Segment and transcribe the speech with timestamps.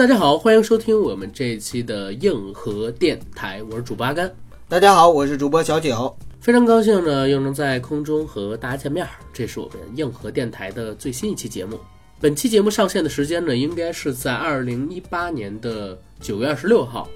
[0.00, 4.34] 大家好，欢迎收听我们这一期的硬核电台，我是主播阿甘。
[4.66, 9.06] 大家好，我是主播小九，非常高兴呢，又能在空中和大家见面。
[9.30, 11.78] 这是我们硬核电台的最新一期节目。
[12.18, 17.06] 本期节目上线的时间呢，应该是在二零一八年的九月二十六号。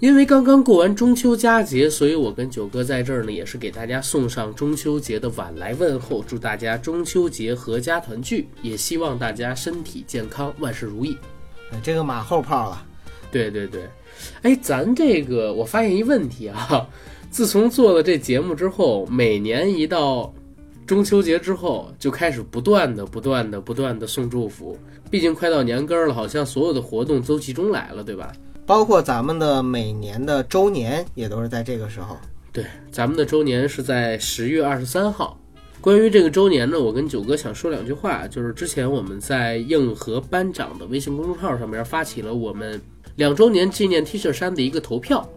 [0.00, 11.16] 因为刚刚过完中秋佳节，所以我跟九哥在这儿呢，也是给大家送上中秋节的晚来问候，祝大家中秋节阖家团聚，也希望大家身体健康，万事如意。
[11.82, 12.84] 这个马后炮了。
[13.30, 13.88] 对对对，
[14.42, 16.86] 哎，咱这个我发现一问题啊，
[17.30, 20.32] 自从做了这节目之后，每年一到
[20.86, 24.76] 中秋节之后，就开始不断的、不断的、不断的送祝福。
[25.10, 28.32] 毕竟快到年根儿了，好像所有的活动都集中来了，对吧？
[28.66, 32.16] 包括咱们的每年的周年也都是在这个时候。
[32.52, 35.38] 对，咱们的周年是在十月二十三号。
[35.82, 42.80] 关于这个周年呢，我跟九哥想说两句话，就是之前我们在硬核班长的微信公众号上面发起了我们
[43.16, 45.28] 两周年纪念 T 恤衫的一个投票。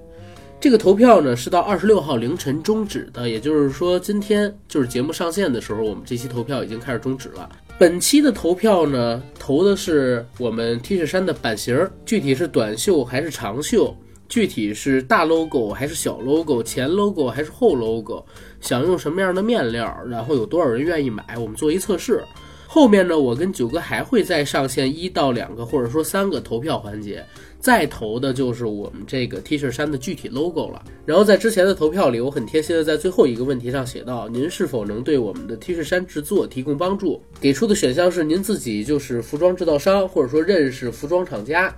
[0.62, 7.50] 这个投票呢是到二十六号凌晨终止的，也就是说今天就是节目上线的时候，我们这期投票已经开始终止了。
[7.80, 18.26] 本期的投票呢，投的是我们 T 恤衫的版型，具体是短袖还是长袖，具体是大 logo 还是小 logo，前 logo 还是后 logo，
[18.60, 22.24] 想用什么样的面料，然后有多少人愿意买，我们做一测试。
[22.68, 27.24] 后面呢，我跟九哥还会再上线一到两个或者说三个投票环节。
[27.58, 30.84] 再投的就是我们这个 T 恤衫的具体 logo 了。
[31.04, 37.20] 然后在之前的投票里，我很贴心的在最后一个问题上写到：您是否能对我们的 T 恤衫制作提供帮助？
[37.40, 41.76] 给出的选项是您自己就是服装制造商，或者说认识服装厂家，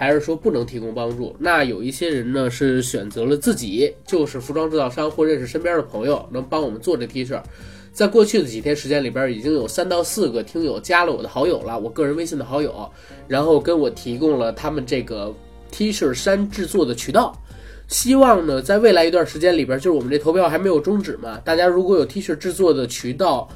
[0.00, 1.36] 还是说不能提供帮助？
[1.38, 7.38] 那有一些人呢是选择了自己就是服装制造商或认识身边的朋友能帮我们做这 T 恤。
[7.92, 12.90] 在过去的几天时间里边，已经有三到四个听友加了我的好友了，我个人微信的好友，
[13.28, 15.34] 然后跟我提供了他们这个
[15.70, 17.38] T 恤衫制作的渠道。
[17.86, 23.46] 希望呢，在未来一段时间里边，就是我们这投票还没有终止嘛，大家如果有 T 恤制作的渠道，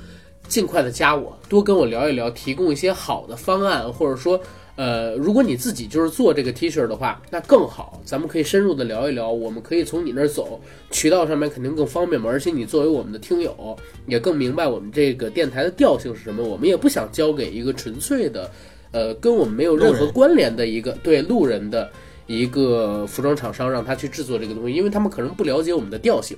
[0.46, 4.38] 尽快的加我，多跟我聊一聊，提供一些好的方案，或者说。
[4.76, 9.30] 呃，如果你自己就是做这个 T 恤的话，那更好，咱们可以深入的聊一聊。
[9.30, 12.28] 我们可以从你那儿走，渠道上面肯定更方便嘛。
[12.28, 13.76] 而且你作为我们的听友，
[14.06, 16.42] 也更明白我们这个电台的调性是什么。
[16.42, 18.50] 我们也不想交给一个纯粹的，
[18.90, 21.88] 呃，跟我们没有任何关联的一个对路人的
[22.26, 26.36] 一个服装厂商，让他去制作这个东西，因为他们可能不了解我们的调性。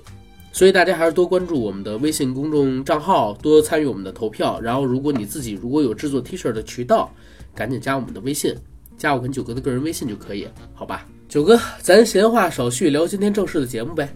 [0.56, 4.58] 所以大家还是多关注我们的微信公众账号，多参与我们的投票。
[4.58, 7.12] 然后，如果你自己如果有制作 T 恤的渠道，
[7.54, 8.56] 赶紧加我们的微信，
[8.96, 11.06] 加我跟九哥的个人微信就可以，好吧？
[11.28, 14.08] 九哥，咱闲话少叙，聊今天正式的节目呗。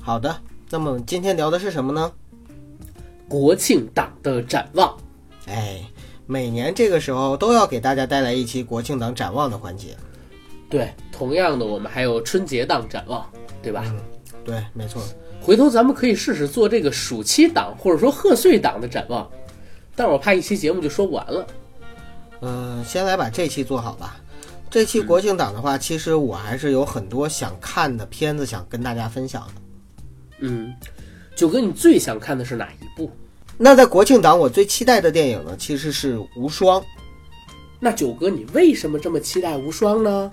[0.00, 2.12] 好的，那么今天聊的是什么呢？
[3.26, 4.96] 国庆档的展望。
[5.46, 5.82] 哎，
[6.28, 9.96] 每年这个时候都要给大家带来一期国庆档展望的环节。
[10.70, 13.28] 对，同样的，我们还有春节档展望，
[13.60, 13.82] 对吧？
[13.88, 13.98] 嗯，
[14.44, 15.02] 对，没错。
[15.48, 19.26] 回头咱们可以试试做这个暑期档或者说贺岁档的展望，
[19.96, 21.46] 但是我怕一期节目就说不完了。
[22.42, 24.20] 嗯，先来把这期做好吧。
[24.68, 29.54] 这期国庆档的话，其实我还是有很多想看的片子想跟大家分享的。
[30.40, 30.70] 嗯，
[31.34, 33.10] 九哥，你最想看的是哪一部？
[33.56, 36.78] 那在国庆档，我最期待的电影呢，其实是《无双》。
[37.80, 40.30] 那九哥，你为什么这么期待《无双》呢？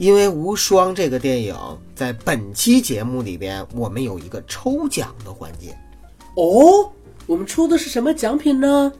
[0.00, 1.54] 因为《无双》这个电影
[1.94, 5.76] 在本期节目里边，我们有一个抽奖的环节。
[6.36, 6.90] 哦，
[7.26, 8.90] 我们抽的是什么奖品呢？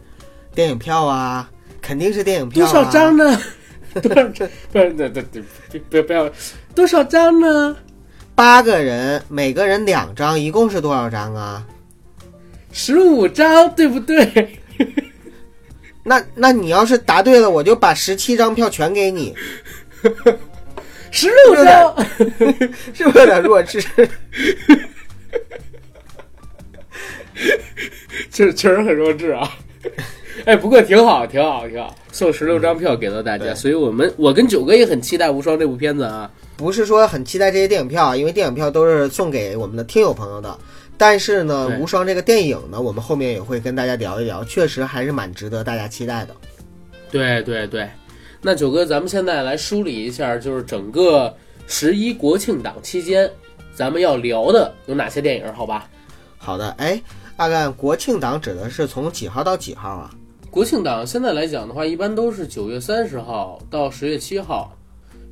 [0.55, 1.51] 电影票啊。
[1.81, 3.41] 肯定是电影票，多少张呢？
[4.03, 4.47] 多少张？
[4.71, 5.25] 不是，对对
[5.71, 6.31] 对，不要不要，
[6.75, 7.75] 多少张呢？
[8.35, 11.67] 八个人，每个人两张，一共是多少张啊？
[12.73, 14.61] 十五张，对不对？
[16.05, 19.35] 那那你要是答对了，我就把十七张票全给你。
[21.11, 22.07] 十六张，
[22.95, 23.81] 是不是有点弱智？
[28.31, 29.51] 确 确实很弱智啊。
[30.45, 36.31] 哎，不过挺好，挺好，挺好，送十六张票给到大家，所以我们我跟九哥也很期待《无双》这部片子啊。
[36.57, 40.57] 不是说很期待这些电影票，因为电影票都是送给我们的听友朋友的。
[40.99, 46.35] 但是呢，《无双》这个电影呢，我们后面也会跟大家聊一聊，确实还是蛮值得大家期待的。
[47.11, 47.89] 对对对，
[48.43, 51.35] 那九哥，咱们现在来梳理一下，就是整个
[51.67, 53.31] 十一国庆档期间，
[53.75, 55.53] 咱们要聊的有哪些电影？
[55.53, 55.89] 好吧？
[56.39, 57.01] 好的，哎，
[57.37, 60.11] 阿干，国庆档指的是从几号到几号啊？
[60.51, 64.75] 国庆档现在来讲的话，一般都是九月三十号到十月七号，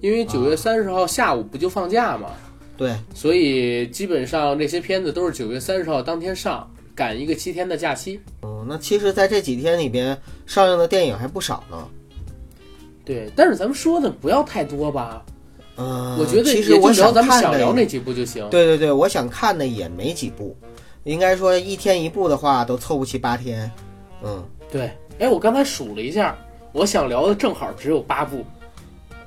[0.00, 2.31] 因为九月三十号下午不就放假嘛？
[2.76, 8.20] 对，所以基本上这些片子都是九月三十号当天上，赶一个七天的假期。
[8.43, 10.16] 嗯，那其实在这几天里边
[10.46, 11.88] 上映的电影还不少呢。
[13.08, 15.25] 对，但是咱们说的不要太多吧。
[15.78, 18.46] 嗯，我觉得其实我想咱们想聊那几部就行。
[18.50, 20.55] 对对对，我想看的也没几部，
[21.05, 23.70] 应该说一天一部的话都凑不齐八天。
[24.22, 26.37] 嗯对，哎，我刚才数了一下，
[26.72, 28.44] 我想聊的正好只有八部，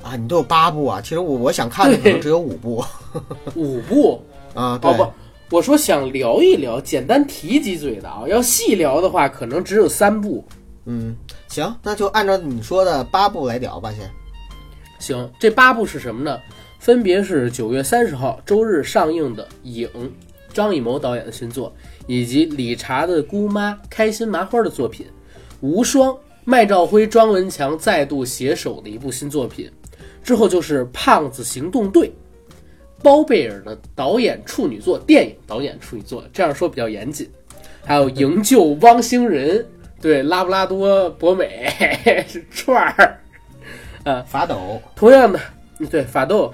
[0.04, 2.86] 啊，你都有八部啊，其实我我想看的可能只有五部
[3.56, 4.22] 五部。
[4.54, 4.78] 啊。
[4.80, 5.12] 对哦
[5.50, 8.24] 不，我说想聊一聊，简单提几嘴的啊。
[8.28, 10.46] 要细聊的话，可能只有三部。
[10.92, 11.16] 嗯，
[11.48, 14.12] 行，那就按照你说的八部来聊吧，先。
[15.00, 16.38] 行，这八部是什么呢？
[16.80, 19.88] 分别是九月三十号周日上映的《影》，
[20.52, 21.74] 张艺谋导演的新作，
[22.08, 25.06] 以及理查的姑妈开心麻花的作品
[25.62, 26.10] 《无双》，
[26.44, 29.72] 麦兆辉、庄文强再度携手的一部新作品。
[30.22, 32.08] 之后就是《胖子行动队》，
[33.02, 37.30] 包贝尔的导演处女作，电影导演处女作，这样说比较严谨。
[37.86, 39.60] 还有《营救汪星人》，
[40.02, 41.68] 对，拉布拉多博美
[42.28, 43.18] 是 串儿。
[44.26, 45.40] 法斗，同样的，
[45.80, 46.52] 嗯对法斗，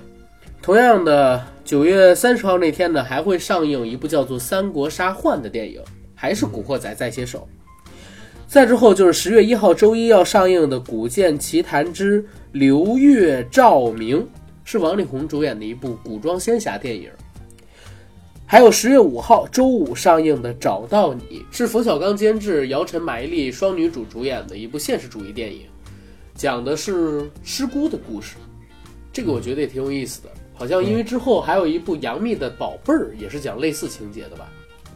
[0.61, 5.81] 同样的，九月三十号那天呢，还会上映一部叫做《三国杀幻》的电影，
[6.13, 7.47] 还是《古惑仔》在携手。
[8.47, 14.19] 再之后就是十月一号周一要上映的《古剑奇谭之流月照明》，
[14.65, 17.09] 是王力宏主演的一部古装仙侠电影。
[18.49, 25.63] 还有十月五号周五上映的《找到你》，是冯小刚监制、姚晨、马伊琍双女主主演的一部现实主义电影。
[26.33, 28.37] 讲的是失孤的故事，
[29.11, 30.29] 这个我觉得也挺有意思的。
[30.53, 34.49] 好像因为之后还有一部杨幂的《宝贝儿》，也是讲类似情节的吧？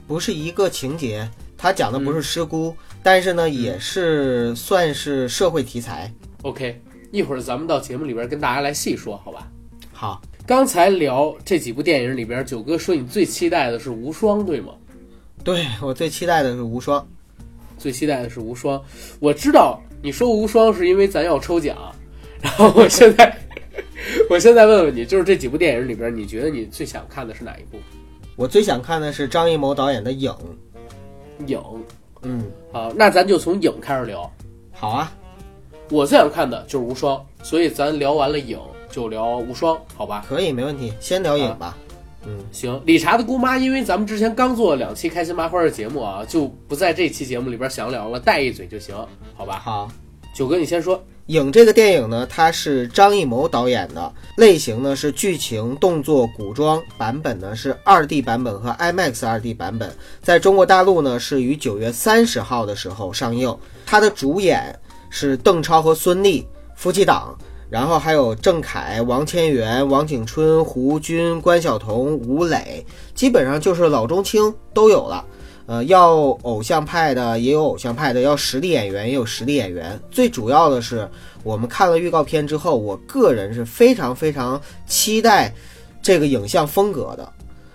[0.08, 6.10] 不是一个情节，它讲的不是失孤，但是呢，也是算是社会题材。
[6.44, 6.82] OK，
[7.12, 9.46] 一会儿咱们到节目里边跟大家来细说，好吧？
[10.02, 14.74] 好，刚才聊这几部电影里边，九哥说你最期待的是《无双》，对吗？
[15.44, 17.08] 对我最期待的是无双。
[17.78, 18.80] 最期待的是《无双》，
[19.20, 21.78] 我知道你说《无双》是因为咱要抽奖，
[22.42, 23.38] 然后我现在，
[24.28, 27.78] 我现在问问你，就是这几部电影里边，你觉得你最想看的是哪一部？
[28.36, 30.32] 我最想看的是张艺谋导演的《影》。
[31.46, 31.62] 影
[32.24, 32.44] 嗯，
[32.74, 34.28] 好，那咱就从影开始聊。
[34.72, 35.14] 好啊，
[35.92, 38.58] 我最想看的就是无双，所以咱聊完了影
[38.92, 40.26] 就聊无双，好吧？
[40.28, 40.94] 可以，没问题。
[41.00, 41.78] 先聊影吧。
[42.26, 48.96] 嗯，行，理查的姑妈，因为咱们之前刚做了两期开心麻花的节目啊，就不在这期节目里边详聊了，带一嘴就行，
[49.36, 49.60] 好吧？
[49.64, 49.92] 好。
[50.36, 51.04] 九哥，你先说。
[51.28, 63.56] 影这个电影呢，它是张艺谋导演的，类型呢是剧情、动作、古装，版本呢是二 D 版本和 IMAX 二 D 版本，在中国大陆呢是于九月三十号的时候上映。
[63.86, 64.78] 它的主演
[65.10, 66.44] 是邓超和孙俪
[66.76, 67.38] 夫妻档，
[67.72, 72.86] 然后还有郑恺、王千源、王景春、胡军、关晓彤、吴磊，
[73.16, 75.26] 基本上就是老中青都有了。
[75.68, 79.98] 呃，要偶像派的也有偶像派的，要实力演员也有实力演员。
[80.12, 81.10] 最主要的是，
[81.44, 85.54] 我们看了预告片之后，我个人是非常非常期待
[86.02, 87.32] 这个影像风格的，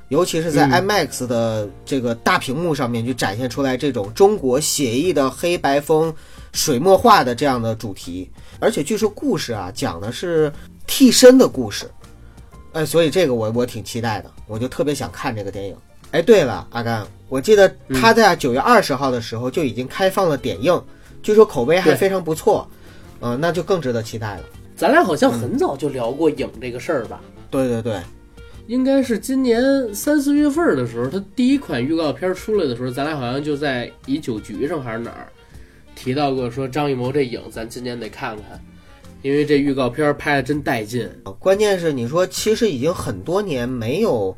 [0.08, 6.14] 尤其是在嗯 IMAX 的这个大屏幕上面，就展现出来这种中国写意的黑白风、
[6.52, 8.30] 水墨画的这样的主题。
[8.58, 10.52] 而且据说故事啊，讲的是
[10.86, 11.90] 替身的故事，
[12.72, 15.76] 哎，所以这个我我挺期待的，我就特别想看这个电影。
[16.12, 20.80] 哎，对了，阿甘，我记得他在九月二十号的时候就已经开放了点映，
[21.22, 22.66] 据说口碑还非常不错，
[23.20, 24.44] 嗯、那就更值得期待了。
[24.76, 27.20] 咱俩好像很早就聊过影这个事儿吧？
[27.50, 28.00] 对对对，
[28.68, 29.62] 应该是今年
[29.94, 35.26] 三四月份的时候，他第一款预告片出来的时候，咱俩好像就在一酒局上还是哪儿
[35.96, 38.60] 提到过，说张艺谋这影咱今年得看看，
[39.22, 41.10] 因为这预告片拍的真带劲。
[41.40, 44.36] 关键是你说，其实已经很多年没有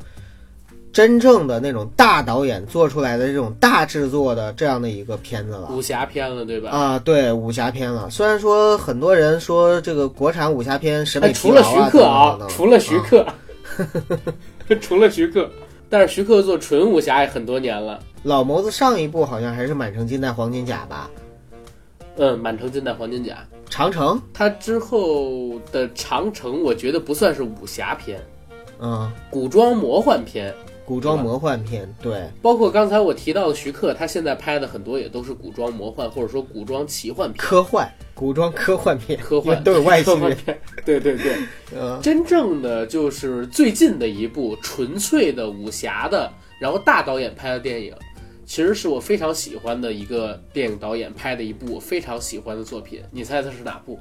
[0.91, 5.69] 真正的那种大导演做出来的这种大制作的这样的一个片子了。
[5.71, 6.71] 武侠片了，对吧？
[6.71, 8.09] 啊，对武侠片了。
[8.09, 13.27] 虽然说很多人说这个国产武侠片审哎，美疲除了徐克啊除了徐啊克，
[14.81, 15.47] 除了徐克，
[15.89, 17.99] 但是徐克做纯武侠也很多年了。
[18.23, 21.09] 老谋子上一部好像还是《满城尽带黄金甲》吧？
[22.19, 23.37] 嗯，满城尽带黄金甲，
[23.69, 28.19] 长城，它之后的长城，我觉得不算是武侠片，
[28.81, 30.53] 嗯，古装魔幻片。
[30.85, 40.35] 古装魔幻片，对，包括刚才我提到的徐克，他现在拍的很多也都是古装魔幻或者说古装奇幻片、科幻，古装科幻片，科幻都有外星人。
[40.83, 41.37] 对对对，
[41.79, 46.27] 嗯，真正的就是最近的一部纯粹的武侠的，
[46.59, 47.93] 然后大导演拍的电影，
[48.49, 52.99] 其实是我非常喜欢的一个电影导演拍的一部我非常喜欢的作品。
[53.11, 53.99] 你猜它是哪部？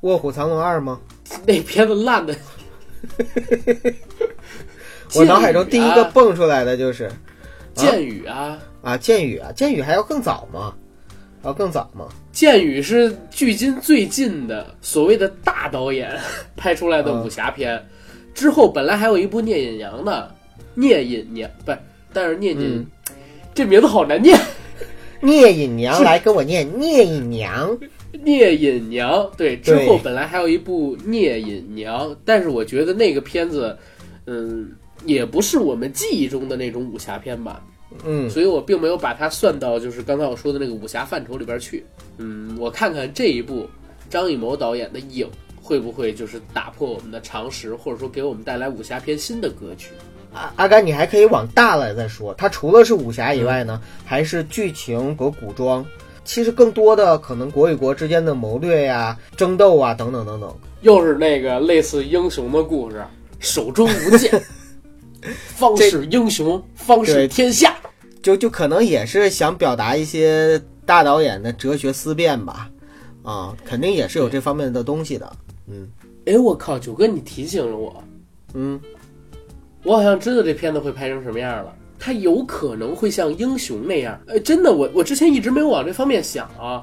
[0.00, 0.98] 卧虎藏龙二吗？
[1.46, 2.34] 那片子烂的。
[5.14, 7.12] 我脑海中第一个啊蹦出来的就是
[7.74, 10.74] 剑雨啊，啊，剑雨啊，剑雨还要更早吗？
[11.42, 12.08] 还要，更早吗。
[12.32, 16.18] 剑雨是距今最近的所谓的大导演
[16.56, 17.86] 拍出来的武侠片，
[18.32, 20.34] 之后本来还有一部聂隐娘的，
[20.72, 21.78] 聂隐娘不是，
[22.10, 22.86] 但是聂隐、嗯
[23.54, 24.38] 这名字好难念，
[25.20, 27.78] 聂隐娘来跟我念聂隐娘，
[28.24, 33.76] 聂隐娘对，之后本来还有一部聂隐娘，但是我觉得那个片子，
[34.26, 34.70] 嗯，
[35.04, 37.62] 也不是我们记忆中的那种武侠片吧，
[38.04, 41.84] 嗯，所以我并没有把它算到就是刚才我说的那个武侠范畴里边去。
[42.18, 43.68] 嗯，我看看这一部
[44.08, 45.26] 张艺谋导演的《影》
[45.60, 49.88] 会不会就是打破我们的常识，或者说给我们带来武侠片新的格局。
[50.32, 55.84] 阿阿甘，你还可以往大了再说，它除了是武侠以外呢，还是剧情和古装。
[56.24, 60.54] 其实更多的可能国与国之间的谋略呀、争斗啊等等等等。
[60.82, 63.04] 又是那个类似英雄的故事，
[63.40, 64.42] 手中无剑，
[65.48, 67.76] 方是英雄，方是天下。
[68.22, 72.70] 就就可能也是想表达一些大导演的哲学思辨吧，
[73.24, 75.32] 啊，肯定也是有这方面的东西的。
[75.66, 75.88] 嗯
[76.24, 78.00] 哎，我靠，九哥，你提醒了我，
[78.54, 78.80] 嗯，
[79.84, 81.74] 我好像知道这片子会拍成什么样了。
[81.98, 86.82] 它有可能会像英雄那样，呃，真的，我我之前一直没有往这方面想啊。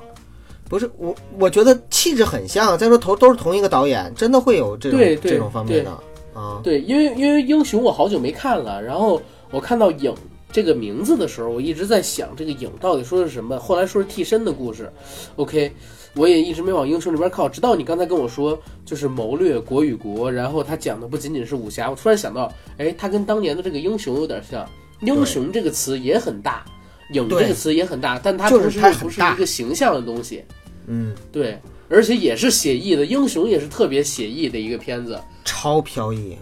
[0.70, 2.78] 不是我，我觉得气质很像。
[2.78, 5.92] 再说头都是同一个导演，真的会有这种这种方面的
[6.34, 6.62] 啊。
[6.64, 10.14] 对，因为因为英雄我好久没看了，然后我看到影
[10.52, 13.60] 这个名字的时候，我一直在想这个影到底说的是什么。
[13.60, 14.90] 后来说是替身的故事
[15.36, 15.72] ，OK，
[16.16, 24.68] 我也一直没往英雄这边靠，直到你刚才跟我说就是谋略国与国，然后他讲的不仅仅是武侠，我突然想到，哎，他跟当年的这个英雄有点像，
[25.02, 26.66] 英雄这个词也很大。
[27.14, 30.46] 影这个词也很大，但它就是同时又不是一个形象的东西，
[30.86, 36.38] 嗯，对，而且也是写意的，英雄也是特别写意的一个片子，超飘逸。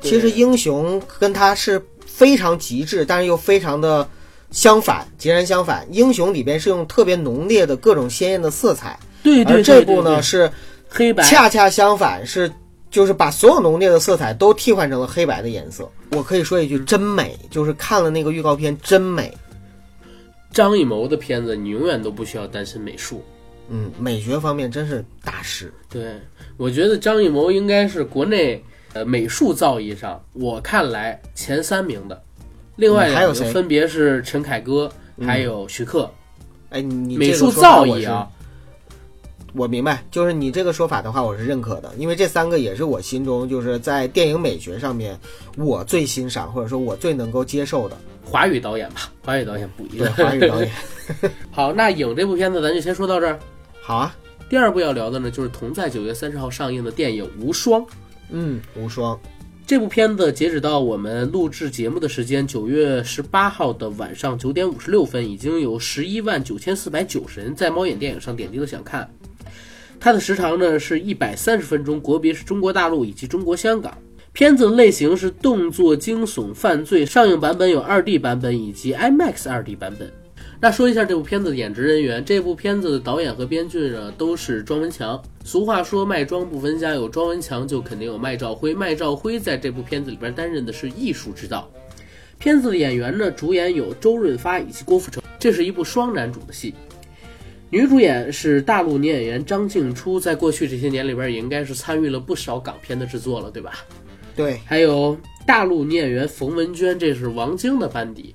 [0.00, 4.04] 其实英雄跟他是非常极致，但是又非常的
[4.54, 5.84] 相反，截然相反。
[5.90, 10.50] 英雄里边是用特别浓烈的各种鲜艳的色彩，对对而这对对部呢是
[10.88, 12.50] 黑白，恰恰相反，是
[12.88, 15.90] 就是把所有浓烈的色彩都替换成了黑白的颜色。
[16.12, 19.36] 我可以说一句，真美，就是看了那个预告片，真美。
[20.52, 23.24] 张艺谋的片子，你永远都不需要担心美术。
[23.68, 25.74] 嗯，美学方面真是大师。
[25.90, 26.14] 对，
[26.56, 32.22] 我觉得张艺谋应该是国内呃美术造诣上，我看来前三名的。
[32.76, 34.90] 另外两个嗯还有谁分别是陈凯歌，
[35.20, 36.10] 还有徐克。
[36.70, 38.28] 哎，你你美术造诣啊，
[39.52, 45.16] 我明白，就是你这个说法的话，我是认可的，因为这三个也是我心中就是在电影美学上面
[45.56, 47.96] 我最欣赏或者说我最能够接受的。
[48.24, 50.14] 华语导演吧，华语导演不一对，样。
[50.16, 50.70] 华语导演。
[51.52, 53.38] 好，那影这部片子咱就先说到这儿。
[53.80, 54.16] 好啊，
[54.48, 57.82] 第二部要聊的呢，就是同在九月三十号上映的电影《无双》。
[58.30, 59.16] 嗯，无双，
[59.66, 69.08] 这部片子截止到我们录制节目的时间，九月十八号的晚上九点五十六分，已经有十一万九千四百九十人在猫眼电影上点击了想看。
[69.98, 73.96] 它的时长呢是一百三十分钟，国别是中国大陆以及中国香港。
[74.34, 80.12] 片子类型是动作惊悚犯罪，上映版本有 2D 版本以及 IMAX 2D 版本。
[80.64, 85.22] 那说一下这部片子的演职人员，这部片子的导演和编剧呢都是庄文强。
[85.44, 88.72] 俗话说卖庄不分家，有庄文强就肯定有麦兆辉。
[88.72, 91.70] 麦兆辉在这部片子里边担任的是艺术指导。
[92.38, 96.72] 片子的演员呢，主演有周润发以及郭富城，这是一部双男主的戏。
[97.68, 103.84] 女主演是大陆女演员张静初，在过去这些年里边也应该是参与了不少港片的制作了，对吧？
[104.34, 105.14] 对，还有
[105.46, 108.34] 大陆女演员冯文娟，这是王晶的班底，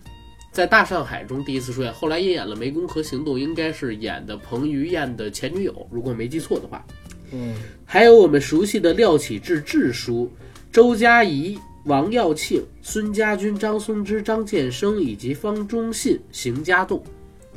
[0.60, 6.86] 在《大上海》中第一次出演，后来也演了《湄公河行动》，应该是演的彭于晏的前女友，如果没记错的话。
[7.32, 10.30] 嗯，还有我们熟悉的廖启智智叔、
[10.70, 17.02] 周佳怡、王耀庆、孙家军、张松之、张建生以及方中信、邢家栋。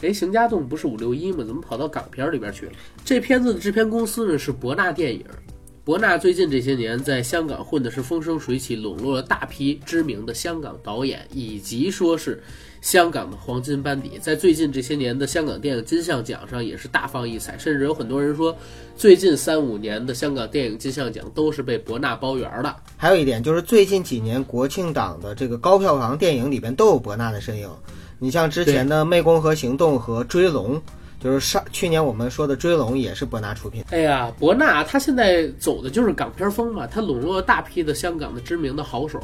[0.03, 1.43] 哎，邢家栋不是五六一吗？
[1.43, 2.73] 怎么跑到港片里边去了？
[3.05, 5.25] 这片子的制片公司呢是博纳电影。
[5.83, 12.41] 博纳最近这些年在香港混的是风生水起，笼络了大批知名的香港导演，以及说是
[12.83, 14.19] 香港的黄金班底。
[14.21, 18.55] 在最近这些年的香港电影金像奖上也是大放异彩，甚至有很多人说，
[18.95, 22.77] 最近三五年的香港电影金像奖都是被博纳包圆的。
[22.99, 27.71] 还有一点就是最近几年国庆档的这个高票房电影里边都有博纳的身影。
[28.19, 30.77] 你像之前的《湄公河行动》和《追龙》，
[31.21, 33.85] 就是上去年我们说的《追龙》也是博纳出品。
[33.91, 39.21] 哎呀，博纳他现在走的就是港片风嘛，他笼络了大批的香港的知名的好手，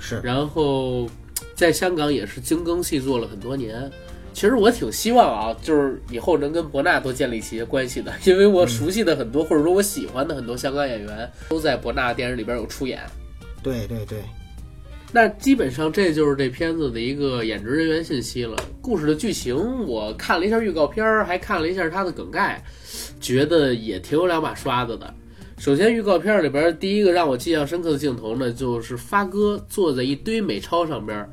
[0.00, 1.08] 是，然后
[1.54, 3.90] 在香港也是精耕细作了很多年。
[4.34, 13.00] 其实我挺希望啊，就是以后能跟博纳多建立起一些关系的，因为我熟悉的很多，或者说我喜欢的很多香港演员都在博纳电影里边有出演。
[13.62, 14.22] 对对对。
[15.14, 18.56] 那基本上这就是这片子的一个演职人员信息了。
[18.80, 22.64] 故事的剧情我看了一下预告片儿，还看了一下它的梗概，
[23.20, 25.14] 觉得也挺有两把刷子的。
[25.62, 31.24] 首先，预告片里边第一个让我印象深刻的镜头呢，就是发哥坐在一堆美钞上边，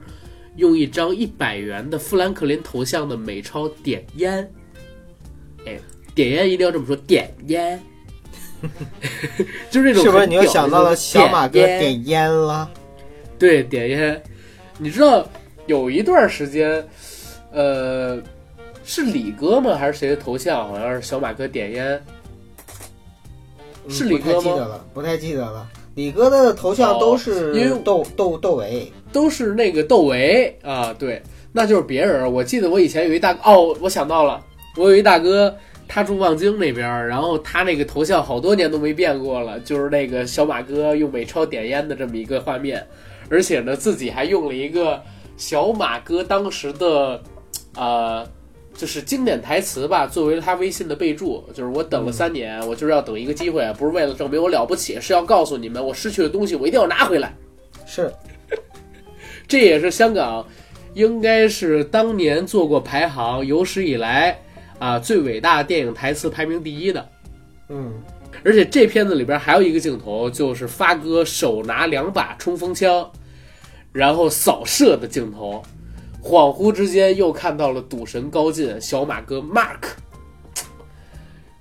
[0.57, 4.47] 用一张一百元的富兰克林头像的美钞点烟。
[5.65, 5.79] 哎，
[6.13, 7.81] 点烟一定要这么说，点烟，
[9.71, 12.69] 就是那种是不是你又想到了小马哥点烟了？
[13.39, 14.23] 对，点烟。
[14.77, 15.27] 你知道
[15.65, 16.87] 有一段时间，
[17.51, 18.21] 呃，
[18.83, 19.75] 是李哥吗？
[19.75, 20.67] 还是谁的头像？
[20.67, 21.99] 好像是小马哥点烟。
[23.89, 25.67] 嗯是李哥吗不太记得了，不太记得了。
[25.95, 32.31] 李哥的头像都是哦因为窦窦窦唯，都是那个窦唯啊，对，那就是别人。
[32.31, 34.39] 我记得我以前有一大哦，我想到了，
[34.77, 35.53] 我有一大哥，
[35.87, 42.85] 他住望京那边儿，然后他那个头像好多年都没变过了，就是那个小马哥用美钞点烟的这么一个画面，
[43.27, 45.01] 而且呢自己还用了一个
[45.35, 47.19] 小马哥当时的
[47.75, 48.25] 呃。
[48.79, 57.35] 就是经典台词吧，作为他微信的备注，就是我等了三年，我就是要等一个机会，不是为了证明我了不起，是要告诉你们，我失去的东西我一定要拿回来。
[57.85, 58.09] 是
[59.49, 60.47] 这也是香港
[60.93, 64.39] 应该是当年做过排行有史以来
[64.77, 67.09] 啊最伟大的电影台词排名第一的。
[67.67, 68.01] 嗯，
[68.45, 73.11] 而且这片子里边还有一个镜头，就是发哥手拿两把冲锋枪，
[73.91, 75.61] 然后扫射的镜头。
[76.21, 79.89] 恍惚之间又看到了赌神高进、小马哥 Mark，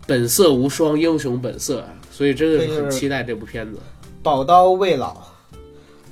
[0.06, 1.94] 本色无双，英雄本色啊！
[2.10, 3.78] 所以真的是很期待这部片子。
[4.22, 5.16] 宝刀未老，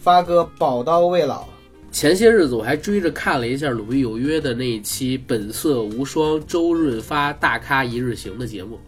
[0.00, 1.44] 发哥宝刀未老。
[1.90, 8.78] 前些日子我还追着看了一下《鲁豫有约》的那一期《本色无双》周润发大咖一日行的节目，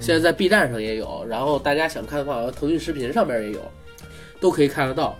[0.00, 3.60] 现在在 B 站上也有，然后大家想看的话，腾讯视频上面也有，
[4.40, 5.16] 都可以看得到。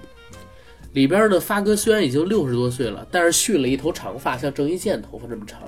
[0.98, 5.62] 里边呢，发哥虽然已经六十多岁了，但是蓄了一头长发，像郑伊健头发这么长，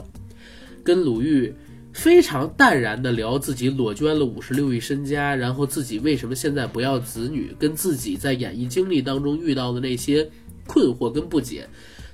[0.83, 1.55] 跟鲁豫
[1.93, 10.29] 非常淡然的聊自己裸捐了五十六亿身家，然后自己为什么现在不要子女，跟自己在演艺经历当中遇到的那些
[10.67, 11.65] 困惑跟不解，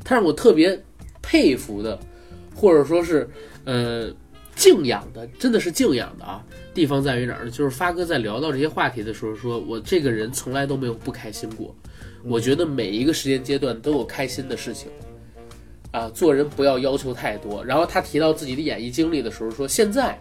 [0.04, 0.78] 他让我特别
[1.22, 1.98] 佩服的，
[2.54, 3.26] 或者说是
[3.64, 4.12] 呃
[4.54, 6.44] 敬仰的，真的是敬仰的啊。
[6.74, 7.50] 地方在于哪儿呢？
[7.50, 11.74] 就是发哥在聊到这些话题的时候说，我这个人从来都没有不开心过。
[12.28, 14.88] 我觉得每一个时间阶段都有开心的事情，
[15.92, 17.64] 啊，做人不要要求太多。
[17.64, 20.18] 然后他提到自己的演艺经历的时候说，现在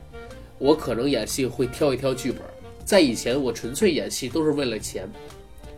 [0.60, 2.42] 我可能演戏会挑一挑剧本，
[2.84, 5.10] 在以前我纯粹演戏都是为了钱。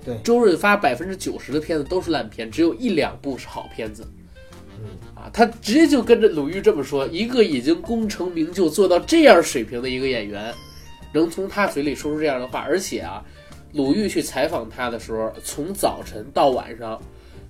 [0.03, 4.05] 对周润发百分之九十的片子都是烂片，只有一两部是好片子。
[5.15, 10.53] 啊，他直接就跟着鲁豫这么说：一个已经功成名就、做到这样水平的一个演员，
[11.11, 13.21] 能从他嘴里说出这样的话，而且啊，
[13.77, 16.99] 鲁豫去采访他的时候，从早晨到晚上，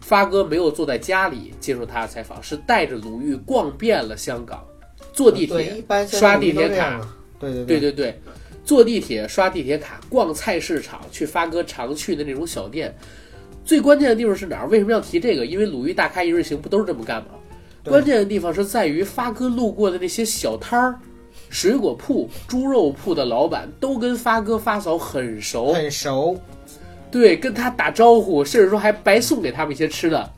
[0.01, 4.61] 发哥没有坐在家里接受他的采访，是带着鲁豫逛遍了香港，
[5.13, 6.99] 坐地，铁刷地铁卡。
[7.39, 8.21] 对对对对对，
[8.65, 12.93] 坐地铁刷地铁卡，逛菜市场，去发哥常去的那种小店。
[13.63, 14.67] 最关键的地方是哪儿？
[14.67, 15.45] 为什么要提这个？
[15.45, 17.29] 因为鲁豫大咖一日行不都是这么干吗？
[17.85, 20.99] 关键的地方是在于发哥路过的那些小摊儿、
[21.49, 26.39] 水果铺、猪肉铺的老板都跟发哥发嫂很熟，很熟。
[27.09, 30.29] 对，跟他打招呼，甚至说还白送给他们一些吃的。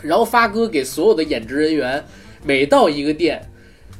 [0.00, 2.02] 然后发哥给所有的演职人员，
[2.42, 3.42] 每到一个店，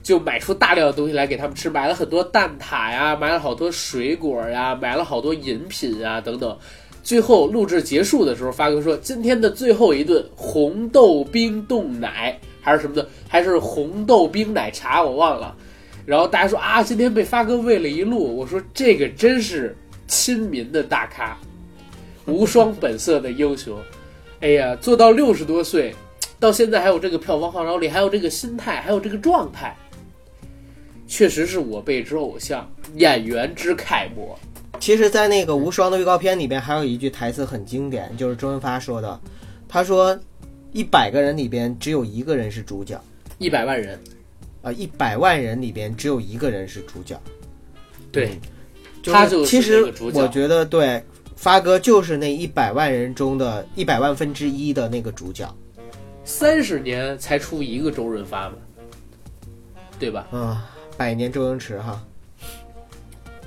[0.03, 6.57] 就买出大量的东西来给他们吃，买了很多蛋挞呀，买了好多水果呀，买了好多饮品啊等等。
[7.03, 15.55] 最后录制结束的时候，发哥说：“今天的最后一顿红豆冰冻奶还是什么的，还是红豆冰奶茶，我忘了。”
[16.09, 21.37] 然后大家说：“啊，今天被发哥喂了一路。”我说：“这个真是亲民的大咖。”
[22.25, 23.79] 无双本色的英雄，
[24.41, 25.95] 哎呀，做到六十多岁，
[26.41, 29.77] 到现在还有这个票房号召力，还有这个心态，还有这个状态，
[31.07, 34.35] 确实是我辈之偶像，演员之楷模。
[34.81, 39.21] 其实，在那个无双的预告片里边，还有一句台词很经典，就是周润发说的，
[39.69, 40.19] 他说
[40.73, 42.99] ：“一百个人里边只有一个人是主角，
[43.37, 44.01] 一百万人，
[44.69, 47.19] 啊，一百万人里边只有一个人是主角。
[48.13, 48.39] 对，
[49.03, 51.03] 就他就是其实我觉得对，
[51.37, 55.49] 发哥就是那一百万人中的一百万分之一的那个主角。
[56.25, 58.57] 三十年才出一个周润发嘛，
[59.99, 60.27] 对吧？
[60.31, 60.55] 嗯，
[60.97, 62.05] 百年周星驰哈，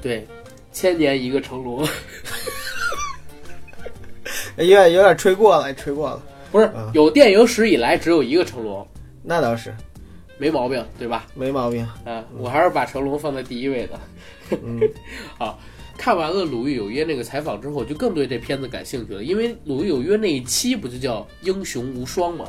[0.01, 0.27] 对，
[0.71, 1.88] 千年一个成龙，
[4.57, 6.23] 有点有点吹过了，吹过了。
[6.51, 8.86] 不是嗯有电影史以来只有一个成龙，
[9.23, 9.73] 那倒是
[10.41, 11.27] 没毛病，对吧？
[11.36, 11.88] 没毛病。
[12.04, 13.99] 啊，我还是把成龙放在第一位的。
[14.63, 14.82] 嗯，
[15.38, 15.60] 好，
[15.99, 22.45] 看完了《鲁豫有约》那个采访之后，就更对这片子感兴趣了，因为《鲁豫有约》那一期不就叫《英雄无双》吗？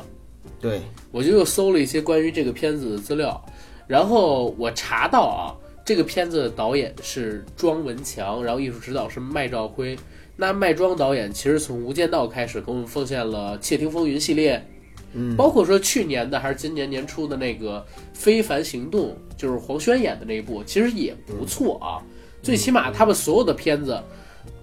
[0.59, 3.39] 对，我就又搜了一些关于这个片子的资料，
[3.85, 5.53] 然后我查到啊，
[5.85, 9.95] 这个片子的导演是庄文强，然后艺术指导是麦兆辉。
[10.35, 14.65] 那麦庄导演其实从《无间道》开始给我们奉献了《窃听风云》系列，
[15.13, 17.79] 嗯，包括说去年的还是今年年初的那个
[18.13, 22.01] 《非凡行动》，就是黄轩演的那一部，其实也不错啊。
[22.41, 24.01] 最起码他们所有的片子，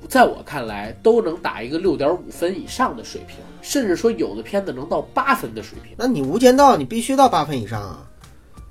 [0.08, 5.94] 在我看来都能打一个六点五分以上的水平，甚至说有的片子能到八分的水平。
[5.96, 8.06] 那你《无间道》你必须到八分以上啊！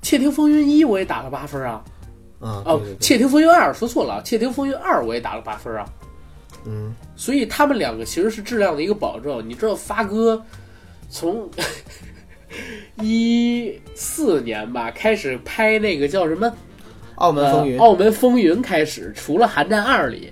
[0.06, 1.84] 《窃听风云一》我也打了八分啊，
[2.40, 5.86] 啊，哦，窃听风云二》说错了，《窃听风云二》我也打了八分啊。
[6.66, 9.42] 嗯，所以他们两个其实是质量的一个保证。
[9.48, 10.42] 你知道发哥
[11.10, 11.50] 从
[13.02, 16.48] 一四年吧开始拍那个叫什么
[17.16, 20.32] 《澳门风云呃》澳门风云开始，除了《寒战二》里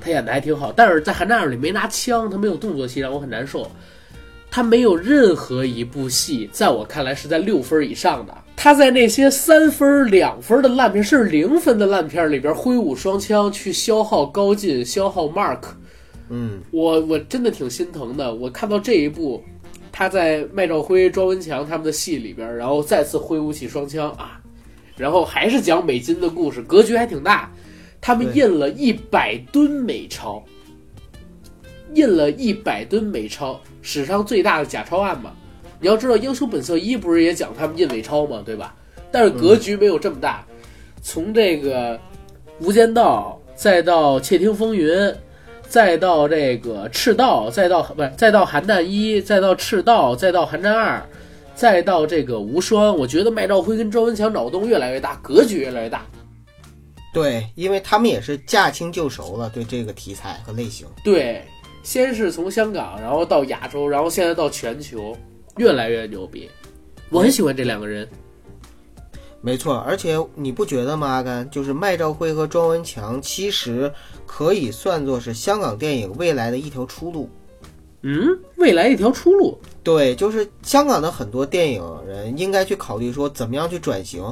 [0.00, 3.70] 他演的还挺好，但是在《寒战二》里没拿枪，他没有动作戏，让我很难受。
[4.52, 8.36] 他没有任何一部戏在我看来是在六分以上的。
[8.56, 15.60] 他在那些三分、两分的烂片，甚至零分的烂片里边挥舞双枪去消耗高进、消耗 Mark，
[16.30, 18.34] 嗯，我我真的挺心疼的。
[18.34, 19.42] 我看到这一部，
[20.00, 24.40] 他在麦兆辉、庄文强他们的戏里边，然后再次挥舞起双枪啊，
[24.96, 27.52] 然后还是讲美金的故事，格局还挺大。
[28.00, 30.42] 他们印了一百吨美钞，
[31.92, 35.34] 印了一百吨美钞，史上最大的假钞案嘛。
[35.78, 38.74] 你要知道，《英雄本色一》不是也讲他们印伪钞嘛，对吧？
[39.12, 40.42] 但是格局没有这么大。
[41.02, 41.94] 从这个
[42.60, 44.88] 《无间道》，再到《窃听风云》，
[45.70, 50.98] 再到这个《赤道》，再到不是，再到《寒战一》，再到《赤道》，再到《寒战二》，
[51.54, 56.04] 再到这个《无双》，我觉得麦兆辉跟周文强脑洞越来越大，格局越来越大。
[57.14, 60.88] 对，因为他们也是驾轻就熟了，对这个题材和类型。
[61.04, 61.44] 对，
[61.84, 65.16] 先是从香港，然后到亚洲，然后现在到全球，
[65.58, 66.50] 越来越牛逼。
[67.10, 68.08] 我很喜欢这两个人。
[69.42, 71.06] 没错，而且你不觉得吗？
[71.08, 73.90] 阿甘，就是麦兆辉和庄文强，其实
[74.26, 77.28] 可以算作是香港电影未来的一条出路。
[78.02, 78.26] 嗯，
[78.56, 79.58] 未来一条出路。
[79.82, 84.22] 对，就是香港的很多电影人应该去考虑说，怎么样去转型，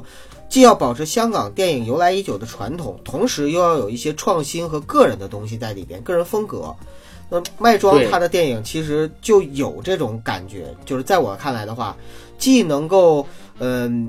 [0.49, 6.75] 既要保持香港电影由来已久的传统，同时又要有一些创新和个人的东西在里边，个人风格。
[7.31, 11.97] 那麦庄对他的电影其实就有这种感觉，就是在我看来的话，
[12.39, 13.27] 既能够
[13.59, 14.09] 嗯、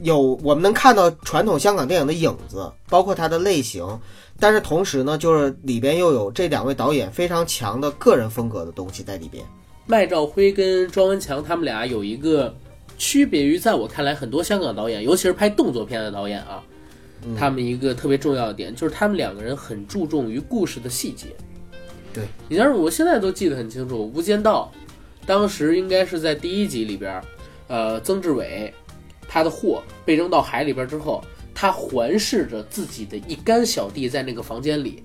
[0.00, 3.84] 有我们能看到传统香港电影的影子，包括它的类型，
[4.38, 9.44] 但是同时呢，就是里边又有这两位导演非常强的个人风格的东西在里边。
[9.86, 12.54] 麦兆辉跟庄文强他们俩有一个
[12.98, 16.62] 区别于，在我看来，很多香港导演，尤其是拍动作片的导演啊，
[17.38, 21.28] 他们一个特别重要的点就是他们两个人很注重于故事的细节。
[22.12, 24.72] 对你像是我现在都记得很清楚，《无间道》
[25.26, 27.22] 当时应该是在第一集里边，
[27.68, 28.72] 呃，曾志伟
[29.28, 31.22] 他的货被扔到海里边之后，
[31.54, 35.02] 他环视着自己的一干小弟在那个房间里，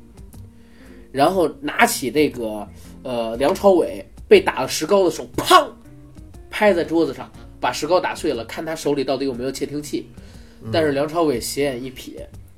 [1.11, 2.67] 然后拿起这个
[3.03, 5.67] 呃梁朝伟被打了石膏的手，砰，
[6.49, 10.07] 拍在桌子上，把石膏打碎了，看他手里到底有没有窃听器。
[10.71, 12.11] 但是梁朝伟斜眼一瞥，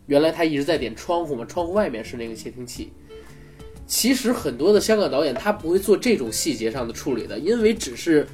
[0.08, 2.91] 原来他一直在点窗户嘛，窗户外面是那个窃听器。
[3.88, 8.28] 其实很多的香港导演他不会做这种细节上的处理的，因为只是，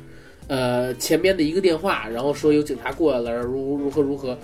[0.50, 4.38] 呃，前边的一个电话，然后说有警察过来了，如如何如何。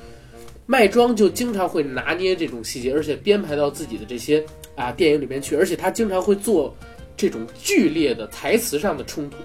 [0.67, 4.43] 麦庄就经常会拿捏这种细节，而且编排到自己的这些
[4.75, 6.75] 啊电影里面去，而且他经常会做
[7.15, 9.37] 这种剧烈的台词上的冲突。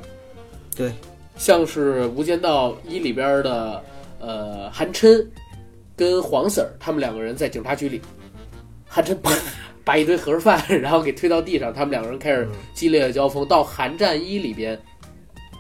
[0.74, 0.90] 对，
[1.36, 3.84] 像是《无间道一》里边的
[4.18, 5.26] 呃韩琛
[5.94, 8.00] 跟黄 Sir 他们两个人在警察局里，
[8.86, 9.30] 韩琛啪
[9.84, 13.46] 把一堆盒饭然后给推到地上，他们两个人开始激烈的交锋。
[13.46, 14.80] 到《寒战一》里边，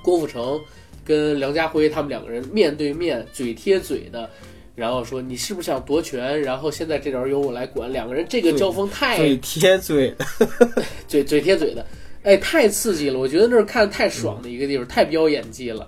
[0.02, 0.58] 郭富城
[1.04, 4.28] 跟梁家辉他们两个人面对面嘴贴嘴的。
[4.76, 6.40] 然后说你是不是想夺权？
[6.40, 7.92] 然后现在这点儿由我来管。
[7.92, 10.24] 两个人这个交锋太嘴贴嘴的，
[11.06, 11.84] 嘴嘴贴嘴的，
[12.22, 13.18] 哎，太刺激了！
[13.18, 15.86] 我觉得那是看太爽的一个地方，太飙演技了。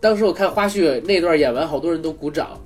[0.00, 2.58] 当时我看花絮那段演完，好多人都鼓掌。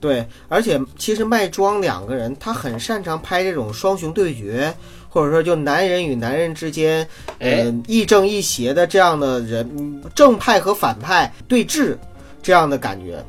[0.00, 4.74] 对，而且其实麦庄两个人他很擅长拍这种双雄对决，
[5.16, 7.00] 或者说就男人与男人之间，
[7.38, 11.96] 哎呃，亦正亦邪的这样的人，嗯正派和反派对峙
[12.42, 13.24] 这样的感觉，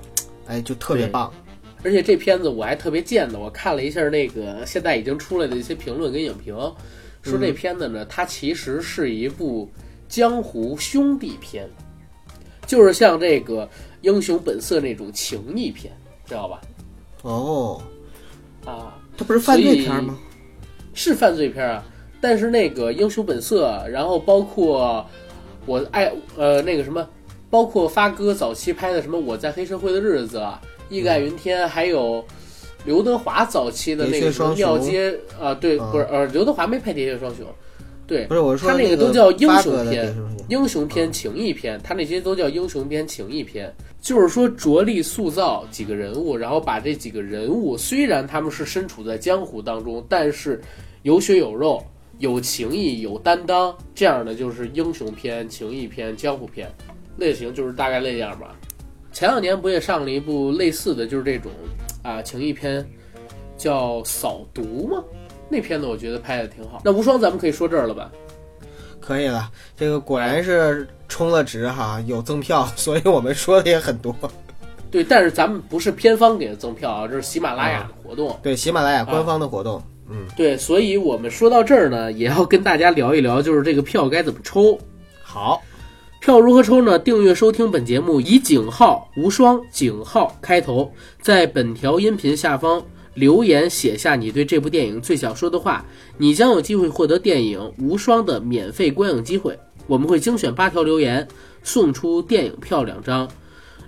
[0.47, 1.31] 哎，就特别棒。
[1.85, 6.53] 而且这片子我还特别贱的，我看了一下那个现在已经出来的一些评论跟影评，
[7.21, 9.71] 说这片子呢，它其实是一部
[10.09, 11.69] 江湖兄弟片，
[12.65, 13.65] 就是像这个
[14.01, 15.93] 《英雄本色》那种情义片，
[16.25, 16.59] 知道吧？
[17.21, 17.81] 哦，
[18.65, 20.19] 啊，它不是犯罪片吗？
[20.97, 21.85] 是犯罪片啊，
[22.19, 25.05] 但是那个《英雄本色》，然后包括
[25.67, 27.07] 我爱呃那个什么，
[27.51, 32.25] 包括发哥早期拍的什么《我在黑社会的日子》啊，《义盖云天》，还有
[32.83, 37.45] 刘德华早期的那个什么喋血双雄庙街啊，对，啊不是呃刘德华没拍《喋血双雄》，
[38.07, 40.15] 对，不是我说他那个个都叫英雄片
[40.49, 50.61] 英雄片、情义片，他那些都叫英雄片、情义片，就是说着力塑造几个人物，然后把这几个人物虽然他们是身处在江湖当中，但是
[51.07, 51.81] 有血有肉、
[52.17, 56.69] 有情义、有担当，这样的就是英雄片、情义片、江湖片
[57.15, 58.53] 类型，就是大概那样吧。
[59.13, 61.49] 前两年不也上了一部类似的就是这种
[62.03, 62.85] 啊情义片，
[63.55, 64.61] 叫《扫毒》
[64.93, 65.01] 吗？
[65.47, 66.81] 那片子我觉得拍的挺好。
[66.83, 68.11] 那无双咱们可以说这儿了吧？
[68.99, 74.13] 可以了，这个果然是充了值哈，有赠票，所以我们说的也很多。
[74.91, 78.37] 对，但是咱们不是片方给的赠票啊，这是喜马拉雅的活动。
[78.43, 84.79] 对，喜马拉雅官方的活动，嗯，对，所以我们说到这儿呢，也要跟大家聊一聊，就是这个票该怎么抽。
[85.21, 85.61] 好，
[86.21, 86.97] 票如何抽呢？
[86.97, 90.91] 订阅收听本节目，以井号无双井号开头，
[91.21, 92.81] 在本条音频下方
[93.15, 95.85] 留言写下你对这部电影最想说的话，
[96.17, 99.57] 你将有机会获得电影《无双》的免费观影机会。
[99.87, 101.27] 我们会精选八条留言，
[101.63, 103.27] 送出电影票两张。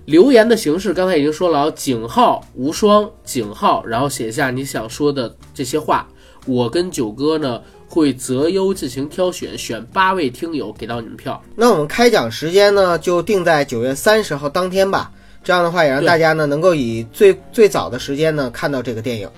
[0.04, 6.08] 留言的形式刚才已经说了啊，井号无双井号，然后写下你想说的这些话。
[6.46, 11.40] 我跟九哥呢会择优进行挑选，选八位听友给到你们票。
[11.54, 15.12] 那我们开奖时间呢，就定在九月三十号当天吧。
[15.44, 19.28] 这样的话，也让大家呢能够以最最早的时间呢看到这个电影，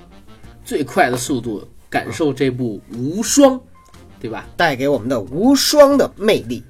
[0.64, 3.60] 最快的速度感受这部无双，
[4.20, 4.46] 对吧？
[4.56, 6.62] 带给我们的无双的魅力。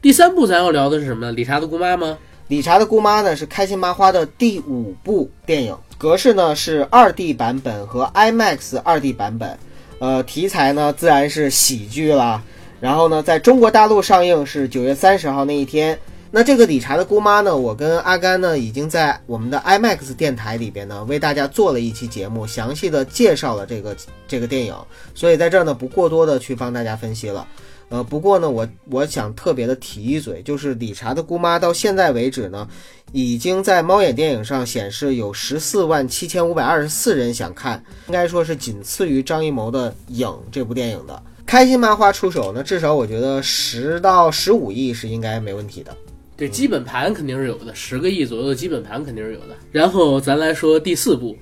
[0.00, 1.32] 第三部咱要聊的是什么呢？
[1.32, 2.16] 理查的姑妈吗？
[2.48, 9.58] 理查的姑妈呢是开心麻花的第五部电影，格式呢是二 D 版本和 IMAX 二 D 版本，
[9.98, 12.42] 呃，题材呢自然是喜剧啦。
[12.78, 15.98] 然后呢，在中国大陆上映是九月三十号那一天。
[16.30, 23.96] 那这个理查的姑妈呢，我跟阿甘呢已经在我们的 IMAX 电台里边呢为大家做了一期节目，详细的介绍了这个
[24.28, 24.74] 这个电影，
[25.14, 27.46] 所以在这儿呢不过多的去帮大家分析了。
[27.88, 32.68] 呃，不过呢，我我想特别的提一嘴，就是理查的姑妈到现在为止呢，
[33.12, 41.22] 已经在猫眼电影上显示有十四万七千五百二十四人想看，应该说是仅次于张艺谋的《影》这部电影的。
[41.46, 45.96] 开心麻花出手呢，至少我觉得十到十五亿是应该没问题的。
[46.36, 49.56] 对，基本盘肯定是有的，十个亿左右的基本盘肯定是有的。
[49.70, 51.32] 然后咱来说第四部，《